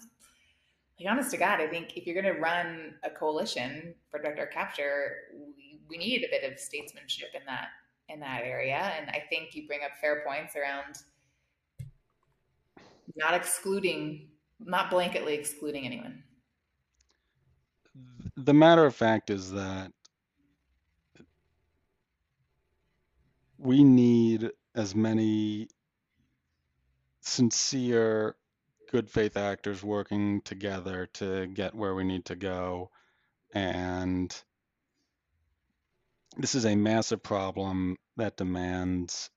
like 0.99 1.09
honest 1.09 1.31
to 1.31 1.37
God. 1.37 1.61
I 1.61 1.67
think 1.67 1.95
if 1.95 2.05
you're 2.05 2.21
going 2.21 2.33
to 2.33 2.41
run 2.41 2.95
a 3.03 3.09
coalition 3.09 3.95
for 4.11 4.21
direct 4.21 4.39
air 4.39 4.47
capture, 4.47 5.11
we, 5.33 5.79
we 5.89 5.97
need 5.97 6.25
a 6.25 6.29
bit 6.29 6.51
of 6.51 6.59
statesmanship 6.59 7.29
in 7.33 7.41
that 7.45 7.69
in 8.09 8.19
that 8.19 8.41
area, 8.43 8.91
and 8.99 9.09
I 9.11 9.23
think 9.29 9.55
you 9.55 9.67
bring 9.67 9.81
up 9.85 9.91
fair 10.01 10.23
points 10.27 10.55
around 10.55 10.97
not 13.15 13.33
excluding, 13.33 14.27
not 14.59 14.91
blanketly 14.91 15.37
excluding 15.37 15.85
anyone. 15.85 16.23
The 18.35 18.53
matter 18.53 18.85
of 18.85 18.95
fact 18.95 19.29
is 19.29 19.51
that 19.51 19.91
we 23.59 23.83
need 23.83 24.51
as 24.73 24.95
many 24.95 25.67
sincere, 27.21 28.35
good 28.91 29.09
faith 29.09 29.37
actors 29.37 29.83
working 29.83 30.41
together 30.41 31.07
to 31.13 31.47
get 31.47 31.75
where 31.75 31.93
we 31.93 32.03
need 32.03 32.25
to 32.25 32.35
go. 32.35 32.89
And 33.53 34.35
this 36.37 36.55
is 36.55 36.65
a 36.65 36.75
massive 36.75 37.21
problem 37.21 37.97
that 38.15 38.37
demands 38.37 39.29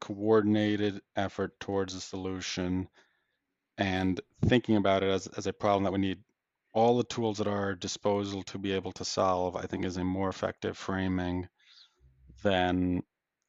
coordinated 0.00 1.00
effort 1.14 1.58
towards 1.60 1.94
a 1.94 2.00
solution 2.00 2.88
and 3.78 4.20
thinking 4.46 4.76
about 4.76 5.02
it 5.02 5.10
as, 5.10 5.26
as 5.28 5.46
a 5.46 5.52
problem 5.52 5.84
that 5.84 5.92
we 5.92 5.98
need 5.98 6.18
all 6.72 6.96
the 6.96 7.04
tools 7.04 7.40
at 7.40 7.46
our 7.46 7.74
disposal 7.74 8.42
to 8.44 8.58
be 8.58 8.72
able 8.72 8.92
to 8.92 9.04
solve, 9.04 9.56
I 9.56 9.62
think 9.62 9.84
is 9.84 9.96
a 9.96 10.04
more 10.04 10.28
effective 10.28 10.76
framing 10.76 11.48
than 12.42 13.02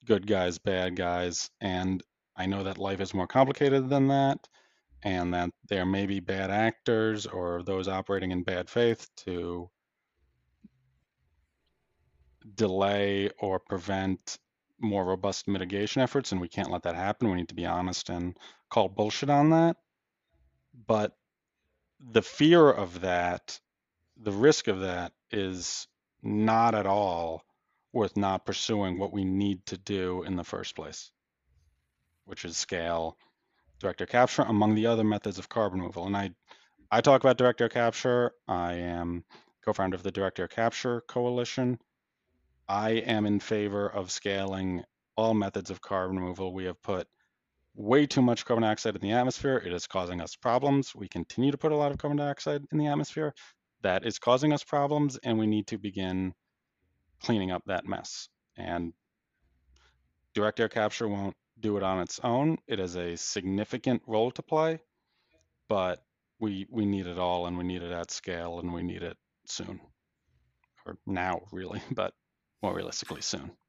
good 0.08 0.28
guys, 0.28 0.58
bad 0.60 0.96
guys. 0.96 1.52
And 1.62 2.04
I 2.38 2.48
know 2.48 2.64
that 2.64 2.80
life 2.80 3.02
is 3.02 3.14
more 3.14 3.28
complicated 3.28 3.90
than 3.90 4.10
that. 4.10 4.40
and 5.04 5.34
that 5.34 5.52
there 5.70 5.86
may 5.86 6.06
be 6.06 6.20
bad 6.20 6.52
actors 6.52 7.26
or 7.26 7.64
those 7.64 7.88
operating 7.88 8.32
in 8.32 8.44
bad 8.44 8.70
faith 8.70 9.08
to 9.18 9.70
delay 12.56 13.30
or 13.40 13.60
prevent 13.60 14.38
more 14.80 15.06
robust 15.06 15.48
mitigation 15.48 16.02
efforts, 16.02 16.32
and 16.32 16.42
we 16.42 16.50
can't 16.50 16.72
let 16.72 16.84
that 16.84 16.96
happen. 16.96 17.30
We 17.30 17.38
need 17.38 17.50
to 17.50 17.56
be 17.56 17.66
honest 17.66 18.10
and 18.10 18.38
call 18.70 18.90
bullshit 18.90 19.30
on 19.30 19.52
that. 19.52 19.78
But 20.88 21.18
the 22.00 22.22
fear 22.24 22.70
of 22.70 23.02
that, 23.02 23.60
the 24.18 24.32
risk 24.32 24.68
of 24.68 24.82
that 24.82 25.14
is 25.32 25.88
not 26.24 26.76
at 26.76 26.86
all 26.88 27.44
worth 27.94 28.18
not 28.18 28.46
pursuing 28.46 29.00
what 29.00 29.14
we 29.14 29.26
need 29.26 29.66
to 29.68 29.78
do 29.78 30.24
in 30.24 30.36
the 30.36 30.44
first 30.44 30.76
place, 30.76 31.12
which 32.26 32.46
is 32.46 32.58
scale 32.58 33.18
direct 33.80 34.02
air 34.02 34.08
capture 34.08 34.42
among 34.42 34.76
the 34.76 34.88
other 34.88 35.04
methods 35.04 35.38
of 35.38 35.50
carbon 35.50 35.80
removal. 35.80 36.08
And 36.08 36.18
I, 36.18 36.32
I 36.92 37.02
talk 37.02 37.22
about 37.22 37.38
direct 37.38 37.62
air 37.62 37.70
capture. 37.70 38.32
I 38.48 38.74
am 38.74 39.24
co-founder 39.68 39.96
of 39.96 40.04
the 40.04 40.12
Direct 40.12 40.40
Air 40.40 40.48
Capture 40.48 41.02
Coalition. 41.10 41.78
I 42.70 42.92
am 42.92 43.26
in 43.26 43.42
favor 43.42 43.86
of 43.86 44.12
scaling 44.12 44.84
all 45.18 45.34
methods 45.34 45.70
of 45.70 45.82
carbon 45.82 46.18
removal. 46.18 46.54
We 46.54 46.64
have 46.66 46.82
put 46.82 47.06
way 47.76 48.06
too 48.06 48.22
much 48.22 48.46
carbon 48.46 48.64
dioxide 48.64 48.96
in 48.96 49.02
the 49.02 49.12
atmosphere. 49.12 49.58
It 49.58 49.74
is 49.74 49.86
causing 49.86 50.22
us 50.22 50.38
problems. 50.38 50.96
We 50.96 51.10
continue 51.10 51.52
to 51.52 51.58
put 51.58 51.74
a 51.74 51.76
lot 51.76 51.92
of 51.92 51.98
carbon 51.98 52.18
dioxide 52.18 52.64
in 52.72 52.78
the 52.78 52.88
atmosphere. 52.88 53.34
That 53.82 54.06
is 54.06 54.20
causing 54.20 54.54
us 54.54 54.64
problems, 54.64 55.18
and 55.22 55.38
we 55.38 55.48
need 55.48 55.68
to 55.68 55.78
begin 55.78 56.34
cleaning 57.22 57.52
up 57.52 57.64
that 57.66 57.86
mess. 57.86 58.30
And 58.58 58.94
direct 60.34 60.60
air 60.60 60.70
capture 60.70 61.08
won't 61.08 61.36
do 61.60 61.78
it 61.78 61.84
on 61.84 62.00
its 62.00 62.20
own. 62.24 62.58
It 62.68 62.80
has 62.80 62.96
a 62.96 63.16
significant 63.18 64.02
role 64.06 64.32
to 64.32 64.42
play, 64.42 64.80
but 65.68 66.04
we 66.40 66.68
we 66.70 66.86
need 66.86 67.08
it 67.08 67.18
all, 67.18 67.48
and 67.48 67.58
we 67.58 67.64
need 67.64 67.82
it 67.82 67.92
at 67.92 68.12
scale, 68.12 68.60
and 68.60 68.72
we 68.74 68.84
need 68.84 69.02
it 69.04 69.18
soon, 69.46 69.80
or 70.86 70.98
now, 71.06 71.42
really, 71.52 71.82
but 71.92 72.14
more 72.62 72.76
realistically 72.76 73.22
soon. 73.22 73.52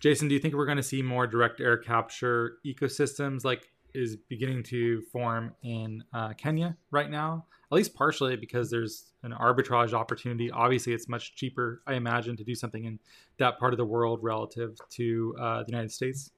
Jason, 0.00 0.26
do 0.26 0.34
you 0.34 0.40
think 0.40 0.54
we're 0.54 0.66
going 0.66 0.78
to 0.78 0.82
see 0.82 1.00
more 1.00 1.28
direct 1.28 1.60
air 1.60 1.76
capture 1.76 2.56
ecosystems 2.66 3.44
like 3.44 3.70
is 3.94 4.16
beginning 4.28 4.64
to 4.64 5.00
form 5.12 5.54
in 5.62 6.02
uh, 6.12 6.32
Kenya 6.32 6.76
right 6.90 7.08
now? 7.08 7.46
At 7.72 7.76
least 7.76 7.94
partially 7.94 8.36
because 8.36 8.70
there's 8.70 9.06
an 9.22 9.32
arbitrage 9.32 9.94
opportunity. 9.94 10.50
Obviously, 10.50 10.92
it's 10.92 11.08
much 11.08 11.34
cheaper, 11.36 11.80
I 11.86 11.94
imagine, 11.94 12.36
to 12.36 12.44
do 12.44 12.54
something 12.54 12.84
in 12.84 12.98
that 13.38 13.58
part 13.58 13.72
of 13.72 13.78
the 13.78 13.84
world 13.86 14.18
relative 14.22 14.76
to 14.90 15.34
uh, 15.40 15.62
the 15.62 15.70
United 15.70 15.90
States. 15.90 16.30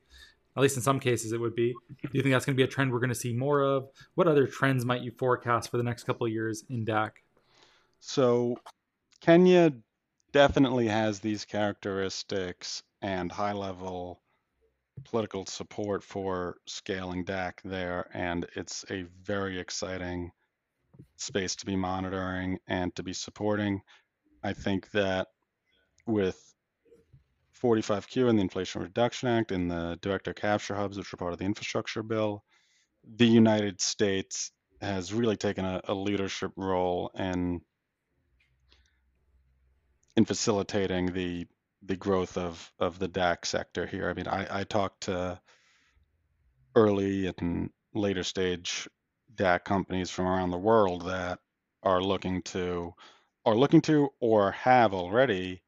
At 0.56 0.62
least 0.62 0.76
in 0.76 0.82
some 0.84 1.00
cases, 1.00 1.32
it 1.32 1.40
would 1.40 1.56
be. 1.56 1.74
Do 2.02 2.10
you 2.12 2.22
think 2.22 2.32
that's 2.32 2.44
going 2.44 2.54
to 2.54 2.60
be 2.60 2.62
a 2.62 2.68
trend 2.68 2.92
we're 2.92 3.00
going 3.00 3.08
to 3.08 3.16
see 3.16 3.34
more 3.34 3.62
of? 3.62 3.88
What 4.14 4.28
other 4.28 4.46
trends 4.46 4.84
might 4.84 5.02
you 5.02 5.10
forecast 5.10 5.72
for 5.72 5.76
the 5.76 5.82
next 5.82 6.04
couple 6.04 6.24
of 6.24 6.32
years 6.32 6.62
in 6.70 6.84
DAC? 6.84 7.10
So, 7.98 8.56
Kenya 9.20 9.72
definitely 10.30 10.86
has 10.86 11.18
these 11.18 11.44
characteristics 11.44 12.84
and 13.02 13.32
high 13.32 13.54
level 13.54 14.20
political 15.02 15.46
support 15.46 16.04
for 16.04 16.58
scaling 16.66 17.24
DAC 17.24 17.54
there. 17.64 18.08
And 18.14 18.46
it's 18.54 18.84
a 18.88 19.06
very 19.24 19.58
exciting 19.58 20.30
space 21.16 21.56
to 21.56 21.66
be 21.66 21.76
monitoring 21.76 22.58
and 22.66 22.94
to 22.96 23.02
be 23.02 23.12
supporting. 23.12 23.80
I 24.42 24.52
think 24.52 24.90
that 24.92 25.28
with 26.06 26.38
45Q 27.62 28.28
and 28.28 28.38
the 28.38 28.42
Inflation 28.42 28.82
Reduction 28.82 29.28
Act 29.28 29.52
and 29.52 29.70
the 29.70 29.98
direct 30.02 30.28
air 30.28 30.34
capture 30.34 30.74
hubs, 30.74 30.98
which 30.98 31.12
are 31.12 31.16
part 31.16 31.32
of 31.32 31.38
the 31.38 31.44
infrastructure 31.44 32.02
bill, 32.02 32.44
the 33.16 33.26
United 33.26 33.80
States 33.80 34.50
has 34.80 35.14
really 35.14 35.36
taken 35.36 35.64
a, 35.64 35.80
a 35.84 35.94
leadership 35.94 36.52
role 36.56 37.10
in 37.14 37.60
in 40.16 40.24
facilitating 40.24 41.12
the 41.12 41.46
the 41.82 41.96
growth 41.96 42.36
of 42.36 42.72
of 42.78 42.98
the 42.98 43.08
DAC 43.08 43.44
sector 43.44 43.86
here. 43.86 44.08
I 44.08 44.14
mean, 44.14 44.28
I, 44.28 44.60
I 44.60 44.64
talked 44.64 45.02
to 45.02 45.40
early 46.74 47.32
and 47.38 47.70
later 47.94 48.24
stage 48.24 48.88
DAC 49.36 49.64
companies 49.64 50.10
from 50.10 50.26
around 50.26 50.50
the 50.50 50.58
world 50.58 51.06
that 51.06 51.38
are 51.82 52.02
looking 52.02 52.42
to 52.42 52.94
are 53.44 53.54
looking 53.54 53.82
to 53.82 54.08
or 54.20 54.52
have 54.52 54.94
already 54.94 55.62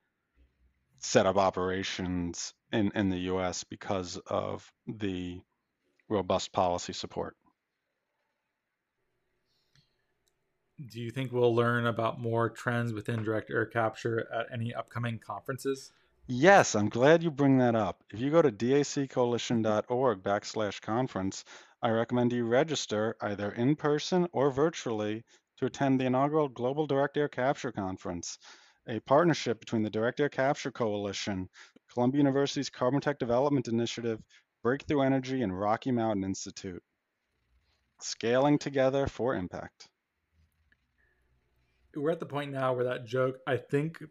set 0.98 1.26
up 1.26 1.36
operations 1.36 2.54
in, 2.72 2.90
in 2.94 3.10
the 3.10 3.18
US 3.32 3.64
because 3.64 4.16
of 4.26 4.72
the 4.86 5.40
robust 6.08 6.52
policy 6.52 6.92
support. 6.92 7.36
Do 10.90 11.00
you 11.00 11.10
think 11.10 11.32
we'll 11.32 11.54
learn 11.54 11.86
about 11.86 12.20
more 12.20 12.50
trends 12.50 12.92
within 12.92 13.22
direct 13.22 13.50
air 13.50 13.66
capture 13.66 14.28
at 14.32 14.46
any 14.52 14.74
upcoming 14.74 15.18
conferences? 15.18 15.92
Yes, 16.26 16.74
I'm 16.74 16.88
glad 16.88 17.22
you 17.22 17.30
bring 17.30 17.58
that 17.58 17.74
up. 17.74 18.02
If 18.10 18.20
you 18.20 18.30
go 18.30 18.42
to 18.42 18.50
daccoalition.org 18.50 20.22
backslash 20.22 20.80
conference, 20.80 21.44
I 21.82 21.90
recommend 21.90 22.32
you 22.32 22.46
register 22.46 23.16
either 23.20 23.50
in 23.52 23.76
person 23.76 24.26
or 24.32 24.50
virtually 24.50 25.24
to 25.58 25.66
attend 25.66 26.00
the 26.00 26.06
inaugural 26.06 26.48
Global 26.48 26.86
Direct 26.86 27.16
Air 27.16 27.28
Capture 27.28 27.72
Conference, 27.72 28.38
a 28.88 29.00
partnership 29.00 29.60
between 29.60 29.82
the 29.82 29.90
Direct 29.90 30.20
Air 30.20 30.28
Capture 30.28 30.70
Coalition, 30.70 31.48
Columbia 31.92 32.18
University's 32.18 32.70
Carbon 32.70 33.00
Tech 33.00 33.18
Development 33.18 33.68
Initiative, 33.68 34.20
Breakthrough 34.62 35.02
Energy, 35.02 35.42
and 35.42 35.58
Rocky 35.58 35.92
Mountain 35.92 36.24
Institute. 36.24 36.82
Scaling 38.00 38.58
together 38.58 39.06
for 39.06 39.34
impact. 39.34 39.88
We're 41.94 42.10
at 42.10 42.20
the 42.20 42.26
point 42.26 42.52
now 42.52 42.74
where 42.74 42.84
that 42.84 43.06
joke, 43.06 43.36
I 43.46 43.56
think, 43.56 44.02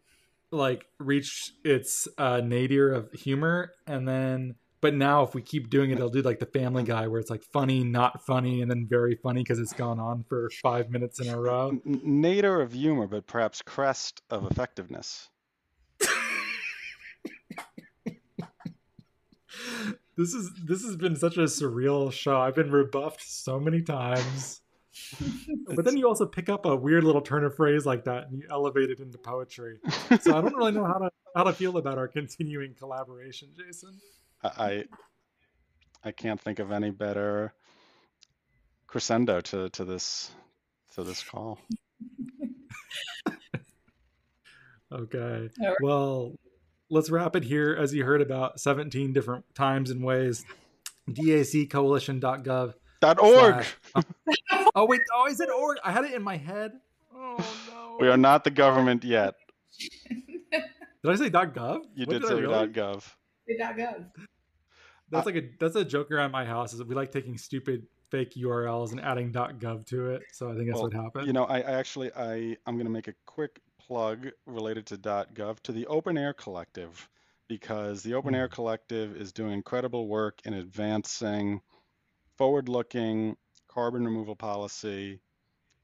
like 0.51 0.86
reached 0.99 1.51
its 1.63 2.07
uh, 2.18 2.41
nadir 2.41 2.91
of 2.91 3.11
humor, 3.11 3.72
and 3.86 4.07
then 4.07 4.55
but 4.82 4.94
now 4.94 5.24
if 5.24 5.34
we 5.34 5.42
keep 5.42 5.70
doing 5.70 5.92
it, 5.92 5.96
it'll 5.96 6.10
do 6.10 6.22
like 6.22 6.40
the 6.40 6.46
Family 6.46 6.84
Guy, 6.84 7.08
where 7.08 7.20
it's 7.20 7.30
like 7.30 7.44
funny, 7.44 7.84
not 7.84 8.26
funny, 8.26 8.62
and 8.62 8.70
then 8.70 8.86
very 8.88 9.16
funny 9.16 9.42
because 9.42 9.60
it's 9.60 9.74
gone 9.74 10.00
on 10.00 10.24
for 10.24 10.50
five 10.62 10.90
minutes 10.90 11.20
in 11.20 11.28
a 11.30 11.40
row. 11.40 11.80
Nadir 11.86 12.62
of 12.62 12.74
humor, 12.74 13.08
but 13.08 13.28
perhaps 13.28 13.62
crest 13.62 14.22
of 14.30 14.50
effectiveness. 14.50 15.30
this 20.18 20.34
is 20.34 20.52
this 20.66 20.84
has 20.84 20.96
been 20.96 21.16
such 21.16 21.38
a 21.38 21.44
surreal 21.44 22.12
show. 22.12 22.40
I've 22.40 22.56
been 22.56 22.72
rebuffed 22.72 23.22
so 23.22 23.60
many 23.60 23.82
times 23.82 24.62
but 25.76 25.84
then 25.84 25.98
you 25.98 26.08
also 26.08 26.26
pick 26.26 26.50
up 26.50 26.66
a 26.66 26.76
weird 26.76 27.04
little 27.04 27.22
turn 27.22 27.44
of 27.44 27.56
phrase 27.56 27.86
like 27.86 28.06
that 28.06 28.28
and 28.28 28.40
you 28.40 28.48
elevate 28.50 28.90
it 28.90 29.00
into 29.00 29.18
poetry. 29.18 29.78
So 30.22 30.38
I 30.38 30.42
don't 30.42 30.56
really 30.56 30.72
know 30.72 30.86
how 30.86 31.00
to 31.00 31.10
how 31.36 31.44
to 31.44 31.54
feel 31.54 31.78
about 31.78 31.98
our 31.98 32.08
continuing 32.08 32.74
collaboration, 32.76 33.50
Jason. 33.58 34.00
I 34.44 34.86
I 36.04 36.12
can't 36.12 36.40
think 36.40 36.60
of 36.60 36.72
any 36.72 36.92
better 36.92 37.54
crescendo 38.88 39.42
to 39.42 39.70
to 39.70 39.86
this 39.86 40.32
to 40.96 41.04
this 41.04 41.24
call. 41.24 41.60
okay. 44.92 45.50
Well, 45.82 46.36
let's 46.90 47.10
wrap 47.10 47.36
it 47.36 47.44
here. 47.44 47.76
As 47.78 47.94
you 47.94 48.06
heard 48.06 48.22
about 48.22 48.60
17 48.60 49.14
different 49.14 49.46
times 49.56 49.90
and 49.90 50.04
ways, 50.04 50.46
daccoalition.gov 51.10 52.74
Dot 53.02 53.20
org. 53.20 53.66
oh 54.76 54.86
wait, 54.86 55.02
oh 55.14 55.28
is 55.28 55.40
it 55.40 55.50
org? 55.50 55.78
I 55.84 55.92
had 55.92 56.06
it 56.06 56.14
in 56.14 56.24
my 56.24 56.38
head. 56.38 56.72
Oh 57.14 57.38
no. 57.70 57.98
We 58.00 58.08
are 58.08 58.18
not 58.18 58.44
the 58.44 58.52
government 58.52 59.04
yet. 59.04 59.36
Did 60.52 61.12
I 61.12 61.16
say 61.16 61.30
.gov? 61.30 61.82
You 61.94 62.06
what 62.06 62.14
did, 62.14 62.22
did 62.22 62.28
say 62.28 62.42
really? 62.42 62.68
.gov. 62.70 63.04
.gov. 63.50 64.06
That's 65.12 65.26
like 65.26 65.36
a 65.36 65.43
that's 65.60 65.76
a 65.76 65.86
joke 65.86 66.12
around 66.12 66.32
my 66.32 66.46
house. 66.46 66.74
Is 66.74 66.84
we 66.84 66.96
like 66.96 67.12
taking 67.12 67.38
stupid 67.38 67.88
fake 68.10 68.34
URLs 68.36 68.91
and 68.91 69.02
adding 69.02 69.32
.gov 69.32 69.86
to 69.88 70.12
it. 70.12 70.24
So 70.32 70.50
I 70.50 70.56
think 70.56 70.68
that's 70.68 70.76
well, 70.76 70.84
what 70.84 70.93
happened. 70.93 71.28
You 71.28 71.34
know, 71.34 71.46
I, 71.46 71.60
I 71.60 71.72
actually 71.74 72.12
I 72.16 72.58
I'm 72.66 72.76
going 72.76 72.86
to 72.86 72.91
make 72.91 73.08
a 73.08 73.14
quick 73.26 73.60
plug 73.80 74.30
related 74.46 74.86
to 74.88 74.98
.gov 74.98 75.60
to 75.62 75.72
the 75.72 75.86
Open 75.88 76.18
Air 76.18 76.34
Collective 76.34 77.10
because 77.48 78.02
the 78.02 78.14
Open 78.14 78.34
Air 78.34 78.48
hmm. 78.48 78.54
Collective 78.54 79.16
is 79.16 79.32
doing 79.32 79.54
incredible 79.54 80.08
work 80.08 80.41
in 80.46 80.54
advancing 80.54 81.62
forward-looking 82.38 83.38
carbon 83.68 84.04
removal 84.04 84.36
policy 84.36 85.20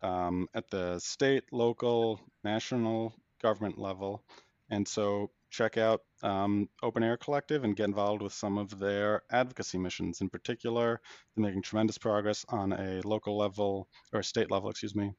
um, 0.01 0.47
at 0.53 0.69
the 0.69 0.99
state, 0.99 1.43
local, 1.51 2.19
national 2.43 3.13
government 3.41 3.77
level. 3.77 4.23
And 4.69 4.87
so 4.87 5.31
check 5.51 5.77
out 5.77 6.01
um, 6.23 6.67
Open 6.81 7.03
Air 7.03 7.17
Collective 7.17 7.63
and 7.63 7.75
get 7.75 7.85
involved 7.85 8.21
with 8.21 8.33
some 8.33 8.57
of 8.57 8.79
their 8.79 9.21
advocacy 9.31 9.77
missions. 9.77 10.21
In 10.21 10.29
particular, 10.29 10.99
they're 11.35 11.45
making 11.45 11.61
tremendous 11.61 11.97
progress 11.97 12.45
on 12.49 12.71
a 12.73 13.01
local 13.03 13.37
level 13.37 13.87
or 14.13 14.23
state 14.23 14.49
level, 14.49 14.69
excuse 14.69 14.95
me, 14.95 15.11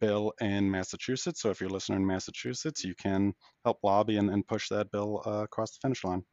bill 0.00 0.32
in 0.40 0.70
Massachusetts. 0.70 1.42
So 1.42 1.50
if 1.50 1.60
you're 1.60 1.70
a 1.70 1.72
listener 1.72 1.96
in 1.96 2.06
Massachusetts, 2.06 2.82
you 2.84 2.94
can 2.94 3.34
help 3.64 3.78
lobby 3.82 4.16
and, 4.16 4.30
and 4.30 4.46
push 4.46 4.68
that 4.70 4.90
bill 4.90 5.22
uh, 5.26 5.42
across 5.44 5.72
the 5.72 5.78
finish 5.82 6.02
line. 6.02 6.24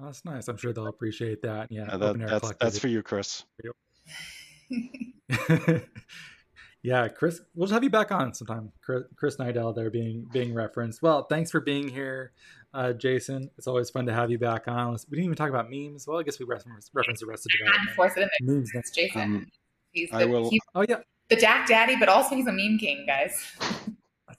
Oh, 0.00 0.06
that's 0.06 0.24
nice. 0.24 0.46
I'm 0.48 0.56
sure 0.56 0.72
they'll 0.72 0.86
appreciate 0.86 1.42
that. 1.42 1.66
Yeah, 1.70 1.86
Uh, 1.90 1.98
that, 1.98 2.10
open 2.10 2.22
air 2.22 2.28
that's 2.28 2.40
collective 2.40 2.66
that's 2.66 2.78
for 2.78 2.88
you, 2.88 3.02
Chris. 3.02 3.44
yeah, 6.82 7.08
Chris, 7.08 7.40
we'll 7.54 7.66
just 7.66 7.74
have 7.74 7.82
you 7.84 7.90
back 7.90 8.12
on 8.12 8.32
sometime. 8.34 8.72
Chris, 8.82 9.04
Chris 9.16 9.36
Neidl 9.36 9.74
there 9.74 9.90
being 9.90 10.26
being 10.32 10.54
referenced. 10.54 11.02
Well, 11.02 11.24
thanks 11.24 11.50
for 11.50 11.60
being 11.60 11.88
here, 11.88 12.32
uh, 12.72 12.92
Jason. 12.92 13.50
It's 13.58 13.66
always 13.66 13.90
fun 13.90 14.06
to 14.06 14.12
have 14.12 14.30
you 14.30 14.38
back 14.38 14.68
on. 14.68 14.92
We 15.10 15.16
didn't 15.16 15.24
even 15.24 15.36
talk 15.36 15.50
about 15.50 15.70
memes. 15.70 16.06
Well, 16.06 16.18
I 16.18 16.22
guess 16.22 16.38
we 16.38 16.46
reference 16.46 16.90
reference 16.94 17.22
Arrested 17.22 17.50
I 17.52 17.66
had 17.66 17.72
to 17.72 17.78
Development. 17.88 17.96
force 17.96 18.12
it 18.16 18.28
in. 18.40 18.46
Memes. 18.56 18.70
It's 18.74 18.90
Jason. 18.90 19.20
Um, 19.20 19.46
he's, 19.92 20.08
I 20.12 20.20
the, 20.24 20.28
will- 20.28 20.50
he's 20.50 20.60
Oh 20.74 20.84
yeah, 20.88 20.96
the 21.28 21.36
DAC 21.36 21.66
Daddy, 21.66 21.96
but 21.96 22.08
also 22.08 22.34
he's 22.36 22.46
a 22.46 22.52
meme 22.52 22.78
king, 22.78 23.04
guys. 23.06 23.52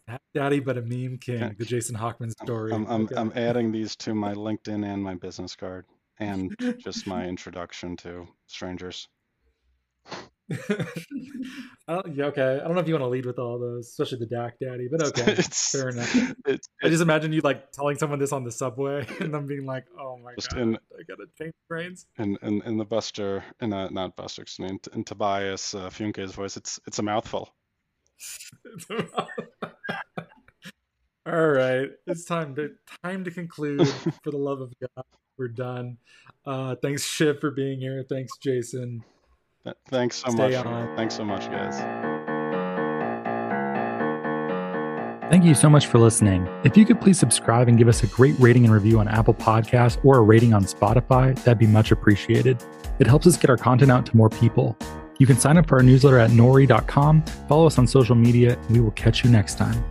a 0.07 0.19
daddy, 0.33 0.59
but 0.59 0.77
a 0.77 0.81
meme 0.81 1.17
king. 1.17 1.55
The 1.59 1.65
Jason 1.65 1.95
Hochman 1.95 2.31
story. 2.31 2.71
I'm 2.73 2.85
I'm, 2.87 3.03
Okay. 3.03 3.15
I'm 3.15 3.31
adding 3.35 3.71
these 3.71 3.95
to 3.97 4.13
my 4.15 4.33
LinkedIn 4.33 4.85
and 4.85 5.03
my 5.03 5.15
business 5.15 5.55
card, 5.55 5.85
and 6.19 6.55
just 6.79 7.05
my 7.05 7.25
introduction 7.25 7.97
to 7.97 8.27
strangers. 8.47 9.07
I 10.52 10.86
don't, 11.88 12.16
yeah, 12.16 12.26
okay. 12.26 12.60
I 12.62 12.66
don't 12.66 12.74
know 12.74 12.82
if 12.82 12.88
you 12.88 12.93
want 12.93 13.04
to 13.04 13.10
lead 13.10 13.26
with 13.26 13.38
all 13.38 13.60
those, 13.60 13.88
especially 13.88 14.20
the 14.20 14.26
DAC 14.26 14.54
Daddy, 14.60 14.88
but 14.89 15.04
okay, 15.08 15.34
it's 15.34 15.72
fair 15.72 15.89
enough. 15.89 16.16
It's, 16.45 16.68
I 16.84 16.89
just 16.89 17.04
imagine 17.04 17.32
you 17.34 17.41
like 17.41 17.72
telling 17.72 17.97
someone 17.97 18.18
this 18.20 18.32
on 18.32 18.43
the 18.43 18.52
subway 18.52 19.06
and 19.20 19.34
them 19.34 19.45
being 19.45 19.66
like, 19.66 19.86
"Oh 20.00 20.18
my 20.18 20.34
god, 20.34 20.60
in- 20.60 20.76
I 20.76 21.04
gotta 21.08 21.26
change 21.38 21.54
brains." 21.68 22.08
in, 22.18 22.38
in 22.41 22.62
in 22.64 22.78
the 22.78 22.86
Buster, 22.86 23.43
in 23.62 23.72
uh, 23.74 23.89
not 23.89 24.16
Buster, 24.16 24.41
excuse 24.41 24.70
me, 24.70 24.78
in, 24.93 25.00
in 25.00 25.04
Tobias 25.04 25.76
uh, 25.76 25.89
Funke's 25.89 26.32
voice. 26.32 26.58
It's 26.58 26.80
it's 26.88 26.97
a 27.00 27.04
mouthful. 27.04 27.54
All 31.28 31.47
right, 31.50 31.89
it's 32.08 32.26
time 32.26 32.56
to 32.56 32.72
time 33.04 33.24
to 33.26 33.32
conclude. 33.32 33.88
For 34.24 34.32
the 34.32 34.38
love 34.38 34.62
of 34.62 34.74
God, 34.80 35.06
we're 35.38 35.50
done. 35.50 35.97
Uh, 36.45 36.76
thanks, 36.82 37.06
Shiv, 37.06 37.39
for 37.39 37.52
being 37.52 37.80
here. 37.80 38.04
Thanks, 38.10 38.36
Jason. 38.41 39.04
Th- 39.70 39.78
Thanks 39.89 40.17
so 40.17 40.32
Stay 40.32 40.55
much. 40.55 40.65
on. 40.65 40.95
Thanks 40.95 41.15
so 41.15 41.24
much, 41.26 41.49
guys. 41.49 41.80
Thank 45.32 45.45
you 45.45 45.53
so 45.53 45.70
much 45.70 45.86
for 45.86 45.99
listening. 45.99 46.47
If 46.63 46.76
you 46.76 46.86
could 46.88 46.99
please 46.99 47.20
subscribe 47.20 47.67
and 47.67 47.78
give 47.78 47.88
us 47.88 48.01
a 48.01 48.07
great 48.07 48.34
rating 48.39 48.63
and 48.65 48.74
review 48.74 48.99
on 48.99 49.07
Apple 49.07 49.36
Podcasts 49.36 50.03
or 50.03 50.17
a 50.17 50.22
rating 50.22 50.53
on 50.55 50.63
Spotify, 50.63 51.36
that'd 51.43 51.59
be 51.59 51.67
much 51.67 51.91
appreciated. 51.91 52.63
It 52.97 53.05
helps 53.05 53.28
us 53.28 53.38
get 53.38 53.51
our 53.51 53.57
content 53.57 53.91
out 53.91 54.07
to 54.07 54.17
more 54.17 54.30
people. 54.30 54.76
You 55.20 55.28
can 55.28 55.38
sign 55.38 55.57
up 55.59 55.67
for 55.67 55.76
our 55.78 55.84
newsletter 55.84 56.17
at 56.17 56.32
nori.com, 56.32 57.22
follow 57.47 57.67
us 57.67 57.78
on 57.78 57.86
social 57.86 58.15
media, 58.15 58.57
and 58.57 58.70
we 58.72 58.80
will 58.82 58.91
catch 58.91 59.24
you 59.24 59.30
next 59.30 59.59
time. 59.59 59.84